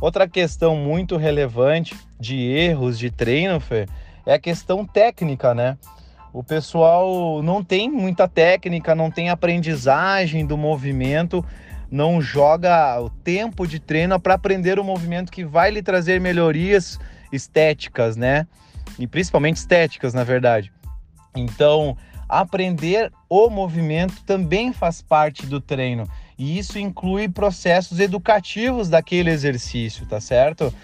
Outra 0.00 0.28
questão 0.28 0.76
muito 0.76 1.16
relevante 1.16 1.96
de 2.18 2.36
erros 2.36 2.98
de 2.98 3.10
treino, 3.10 3.60
Fê, 3.60 3.86
é 4.26 4.34
a 4.34 4.38
questão 4.38 4.84
técnica, 4.84 5.54
né? 5.54 5.78
O 6.32 6.42
pessoal 6.42 7.42
não 7.42 7.62
tem 7.62 7.88
muita 7.88 8.26
técnica, 8.26 8.94
não 8.94 9.10
tem 9.10 9.30
aprendizagem 9.30 10.44
do 10.44 10.56
movimento, 10.56 11.44
não 11.90 12.20
joga 12.20 13.00
o 13.00 13.08
tempo 13.08 13.66
de 13.68 13.78
treino 13.78 14.18
para 14.18 14.34
aprender 14.34 14.78
o 14.80 14.84
movimento 14.84 15.30
que 15.30 15.44
vai 15.44 15.70
lhe 15.70 15.80
trazer 15.80 16.20
melhorias 16.20 16.98
estéticas, 17.32 18.16
né? 18.16 18.48
E 18.98 19.06
principalmente 19.06 19.58
estéticas, 19.58 20.12
na 20.12 20.24
verdade. 20.24 20.72
Então, 21.36 21.96
aprender 22.28 23.12
o 23.28 23.48
movimento 23.48 24.22
também 24.24 24.72
faz 24.72 25.00
parte 25.00 25.46
do 25.46 25.60
treino. 25.60 26.08
E 26.38 26.58
isso 26.58 26.78
inclui 26.78 27.28
processos 27.28 28.00
educativos 28.00 28.88
daquele 28.88 29.30
exercício, 29.30 30.06
tá 30.06 30.20
certo? 30.20 30.74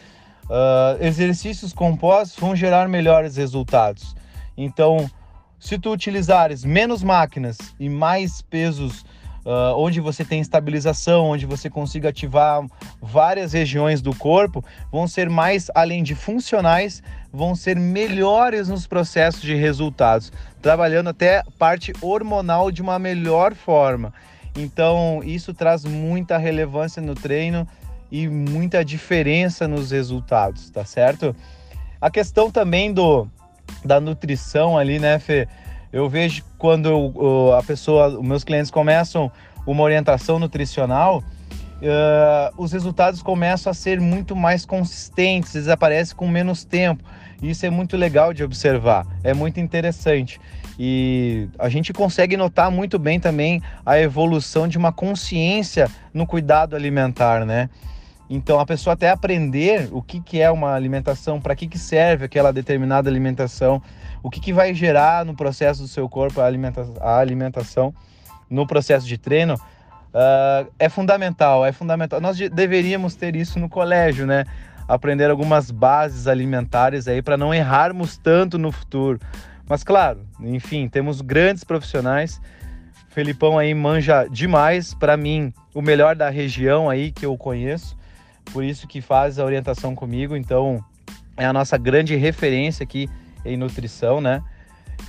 Uh, 0.45 1.03
exercícios 1.05 1.73
compostos 1.73 2.39
vão 2.39 2.55
gerar 2.57 2.89
melhores 2.89 3.37
resultados. 3.37 4.15
Então, 4.57 5.11
se 5.59 5.79
tu 5.79 5.93
utilizares 5.93 6.65
menos 6.65 7.03
máquinas 7.03 7.59
e 7.79 7.89
mais 7.89 8.43
pesos 8.43 9.05
uh, 9.45 9.77
onde 9.77 10.01
você 10.01 10.25
tem 10.25 10.41
estabilização, 10.41 11.27
onde 11.27 11.47
você 11.47 11.69
consiga 11.69 12.09
ativar 12.09 12.65
várias 13.01 13.53
regiões 13.53 14.01
do 14.01 14.15
corpo, 14.15 14.65
vão 14.91 15.07
ser 15.07 15.29
mais, 15.29 15.71
além 15.75 16.03
de 16.03 16.15
funcionais, 16.15 17.03
vão 17.33 17.55
ser 17.55 17.77
melhores 17.77 18.69
nos 18.69 18.87
processos 18.87 19.43
de 19.43 19.55
resultados, 19.55 20.33
trabalhando 20.61 21.11
até 21.11 21.43
parte 21.59 21.93
hormonal 22.01 22.71
de 22.71 22.83
uma 22.83 22.99
melhor 22.99 23.55
forma. 23.55 24.13
Então, 24.57 25.21
isso 25.25 25.55
traz 25.55 25.85
muita 25.85 26.37
relevância 26.39 27.01
no 27.01 27.15
treino 27.15 27.67
e 28.11 28.29
muita 28.29 28.85
diferença 28.85 29.69
nos 29.69 29.91
resultados, 29.91 30.71
tá 30.71 30.85
certo? 30.85 31.35
A 32.01 32.11
questão 32.11 32.51
também 32.51 32.93
do 32.93 33.29
da 33.85 34.01
nutrição 34.01 34.77
ali, 34.77 34.99
né, 34.99 35.19
Fê? 35.19 35.47
Eu 35.93 36.09
vejo 36.09 36.45
quando 36.59 37.53
a 37.57 37.63
pessoa, 37.63 38.09
os 38.09 38.27
meus 38.27 38.45
clientes 38.45 38.71
começam 38.71 39.31
uma 39.67 39.83
orientação 39.83 40.39
nutricional, 40.39 41.19
uh, 41.19 42.55
os 42.57 42.73
resultados 42.73 43.23
começam 43.23 43.71
a 43.71 43.75
ser 43.75 44.01
muito 44.01 44.37
mais 44.37 44.65
consistentes, 44.65 45.55
eles 45.55 45.69
aparecem 45.69 46.17
com 46.17 46.29
menos 46.29 46.65
tempo. 46.65 47.03
Isso 47.43 47.65
é 47.67 47.71
muito 47.71 47.97
legal 47.97 48.33
de 48.33 48.45
observar, 48.45 49.07
é 49.25 49.35
muito 49.35 49.59
interessante. 49.59 50.41
E 50.83 51.47
a 51.59 51.69
gente 51.69 51.93
consegue 51.93 52.39
notar 52.39 52.71
muito 52.71 52.99
bem 52.99 53.21
também 53.21 53.61
a 53.85 54.01
evolução 54.01 54.67
de 54.67 54.79
uma 54.79 54.91
consciência 54.91 55.91
no 56.15 56.27
cuidado 56.27 56.75
alimentar, 56.75 57.45
né? 57.45 57.69
Então 58.31 58.59
a 58.59 58.65
pessoa 58.65 58.95
até 58.95 59.11
aprender 59.11 59.91
o 59.93 60.01
que, 60.01 60.23
que 60.23 60.41
é 60.41 60.51
uma 60.51 60.73
alimentação, 60.73 61.39
para 61.39 61.55
que, 61.55 61.67
que 61.67 61.79
serve 61.79 62.25
aquela 62.25 62.51
determinada 62.51 63.11
alimentação, 63.11 63.83
o 64.23 64.31
que, 64.31 64.41
que 64.41 64.55
vai 64.55 64.73
gerar 64.73 65.23
no 65.27 65.37
processo 65.37 65.83
do 65.83 65.89
seu 65.89 66.09
corpo 66.09 66.41
a, 66.41 66.47
alimenta 66.47 66.89
a 67.03 67.19
alimentação 67.19 67.93
no 68.49 68.67
processo 68.67 69.07
de 69.07 69.19
treino 69.19 69.57
uh, 69.57 70.67
é 70.79 70.89
fundamental, 70.89 71.63
é 71.63 71.73
fundamental. 71.73 72.23
Nós 72.23 72.39
deveríamos 72.39 73.15
ter 73.15 73.37
isso 73.37 73.59
no 73.59 73.69
colégio, 73.69 74.27
né? 74.27 74.47
Aprender 74.89 75.31
algumas 75.31 75.71
bases 75.71 76.27
alimentares 76.27 77.07
aí 77.07 77.21
para 77.21 77.37
não 77.37 77.53
errarmos 77.53 78.17
tanto 78.17 78.57
no 78.57 78.73
futuro. 78.73 79.21
Mas 79.71 79.85
claro, 79.85 80.27
enfim, 80.41 80.89
temos 80.89 81.21
grandes 81.21 81.63
profissionais. 81.63 82.41
Felipão 83.11 83.57
aí 83.57 83.73
manja 83.73 84.27
demais, 84.27 84.93
para 84.95 85.17
mim, 85.17 85.55
o 85.73 85.81
melhor 85.81 86.17
da 86.17 86.29
região 86.29 86.91
aí 86.91 87.13
que 87.13 87.25
eu 87.25 87.37
conheço. 87.39 87.97
Por 88.53 88.65
isso 88.65 88.89
que 88.89 89.01
faz 89.01 89.39
a 89.39 89.45
orientação 89.45 89.95
comigo, 89.95 90.37
então 90.37 90.85
é 91.37 91.47
a 91.47 91.53
nossa 91.53 91.79
grande 91.79 92.17
referência 92.17 92.83
aqui 92.83 93.09
em 93.45 93.57
nutrição, 93.57 94.21
né? 94.21 94.43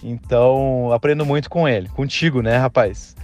Então, 0.03 0.91
aprendo 0.93 1.25
muito 1.25 1.49
com 1.49 1.67
ele, 1.67 1.89
contigo, 1.89 2.43
né, 2.43 2.55
rapaz? 2.57 3.15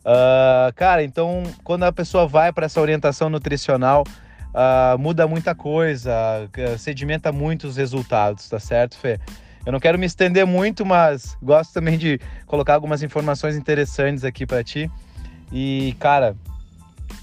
Uh, 0.00 0.72
cara, 0.76 1.02
então, 1.02 1.42
quando 1.64 1.82
a 1.82 1.92
pessoa 1.92 2.24
vai 2.24 2.52
para 2.52 2.66
essa 2.66 2.80
orientação 2.80 3.28
nutricional, 3.28 4.04
uh, 4.06 4.96
muda 4.96 5.26
muita 5.26 5.56
coisa, 5.56 6.12
uh, 6.46 6.78
sedimenta 6.78 7.32
muitos 7.32 7.76
resultados, 7.76 8.48
tá 8.48 8.60
certo, 8.60 8.96
Fê? 8.96 9.18
Eu 9.64 9.72
não 9.72 9.80
quero 9.80 9.98
me 9.98 10.06
estender 10.06 10.46
muito, 10.46 10.84
mas 10.84 11.36
gosto 11.42 11.72
também 11.72 11.96
de 11.96 12.20
colocar 12.46 12.74
algumas 12.74 13.02
informações 13.02 13.56
interessantes 13.56 14.24
aqui 14.24 14.46
para 14.46 14.62
ti. 14.62 14.90
E, 15.50 15.96
cara, 15.98 16.36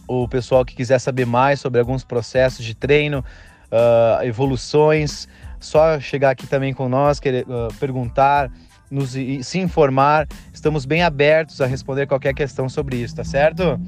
o 0.08 0.28
pessoal 0.28 0.66
que 0.66 0.76
quiser 0.76 1.00
saber 1.00 1.26
mais 1.26 1.60
sobre 1.60 1.80
alguns 1.80 2.04
processos 2.04 2.66
de 2.66 2.74
treino, 2.74 3.24
uh, 3.72 4.24
evoluções, 4.24 5.28
só 5.60 6.00
chegar 6.00 6.32
aqui 6.32 6.48
também 6.48 6.74
com 6.74 6.90
nós, 6.90 7.20
querer, 7.20 7.46
uh, 7.48 7.74
perguntar, 7.80 8.52
nos, 8.90 9.12
se 9.12 9.60
informar. 9.60 10.28
Estamos 10.54 10.86
bem 10.86 11.04
abertos 11.04 11.62
a 11.62 11.66
responder 11.66 12.08
qualquer 12.08 12.34
questão 12.34 12.68
sobre 12.68 12.98
isso, 12.98 13.16
tá 13.16 13.24
certo? 13.24 13.80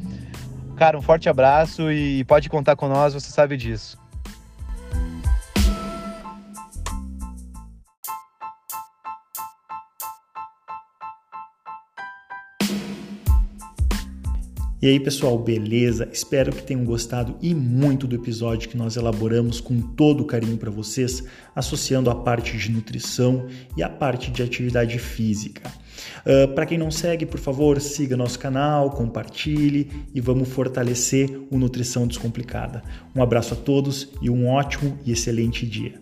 Cara, 0.77 0.97
um 0.97 1.01
forte 1.01 1.27
abraço 1.27 1.91
e 1.91 2.23
pode 2.25 2.49
contar 2.49 2.75
com 2.75 2.87
nós, 2.87 3.13
você 3.13 3.31
sabe 3.31 3.57
disso. 3.57 4.02
E 14.83 14.87
aí, 14.87 14.99
pessoal, 14.99 15.39
beleza? 15.39 16.09
Espero 16.11 16.51
que 16.51 16.61
tenham 16.61 16.83
gostado 16.83 17.37
e 17.41 17.55
muito 17.55 18.05
do 18.05 18.17
episódio 18.17 18.67
que 18.67 18.75
nós 18.75 18.97
elaboramos 18.97 19.61
com 19.61 19.79
todo 19.79 20.25
carinho 20.25 20.57
para 20.57 20.69
vocês, 20.69 21.23
associando 21.55 22.09
a 22.09 22.15
parte 22.15 22.57
de 22.57 22.69
nutrição 22.69 23.47
e 23.77 23.81
a 23.81 23.87
parte 23.87 24.29
de 24.29 24.43
atividade 24.43 24.99
física. 24.99 25.71
Uh, 26.25 26.53
para 26.53 26.65
quem 26.65 26.77
não 26.77 26.91
segue, 26.91 27.25
por 27.25 27.39
favor, 27.39 27.79
siga 27.79 28.17
nosso 28.17 28.37
canal, 28.37 28.89
compartilhe 28.89 29.89
e 30.13 30.19
vamos 30.19 30.49
fortalecer 30.49 31.29
o 31.49 31.57
Nutrição 31.57 32.05
Descomplicada. 32.05 32.83
Um 33.15 33.23
abraço 33.23 33.53
a 33.53 33.55
todos 33.55 34.09
e 34.21 34.29
um 34.29 34.49
ótimo 34.49 34.99
e 35.05 35.13
excelente 35.13 35.65
dia. 35.65 36.01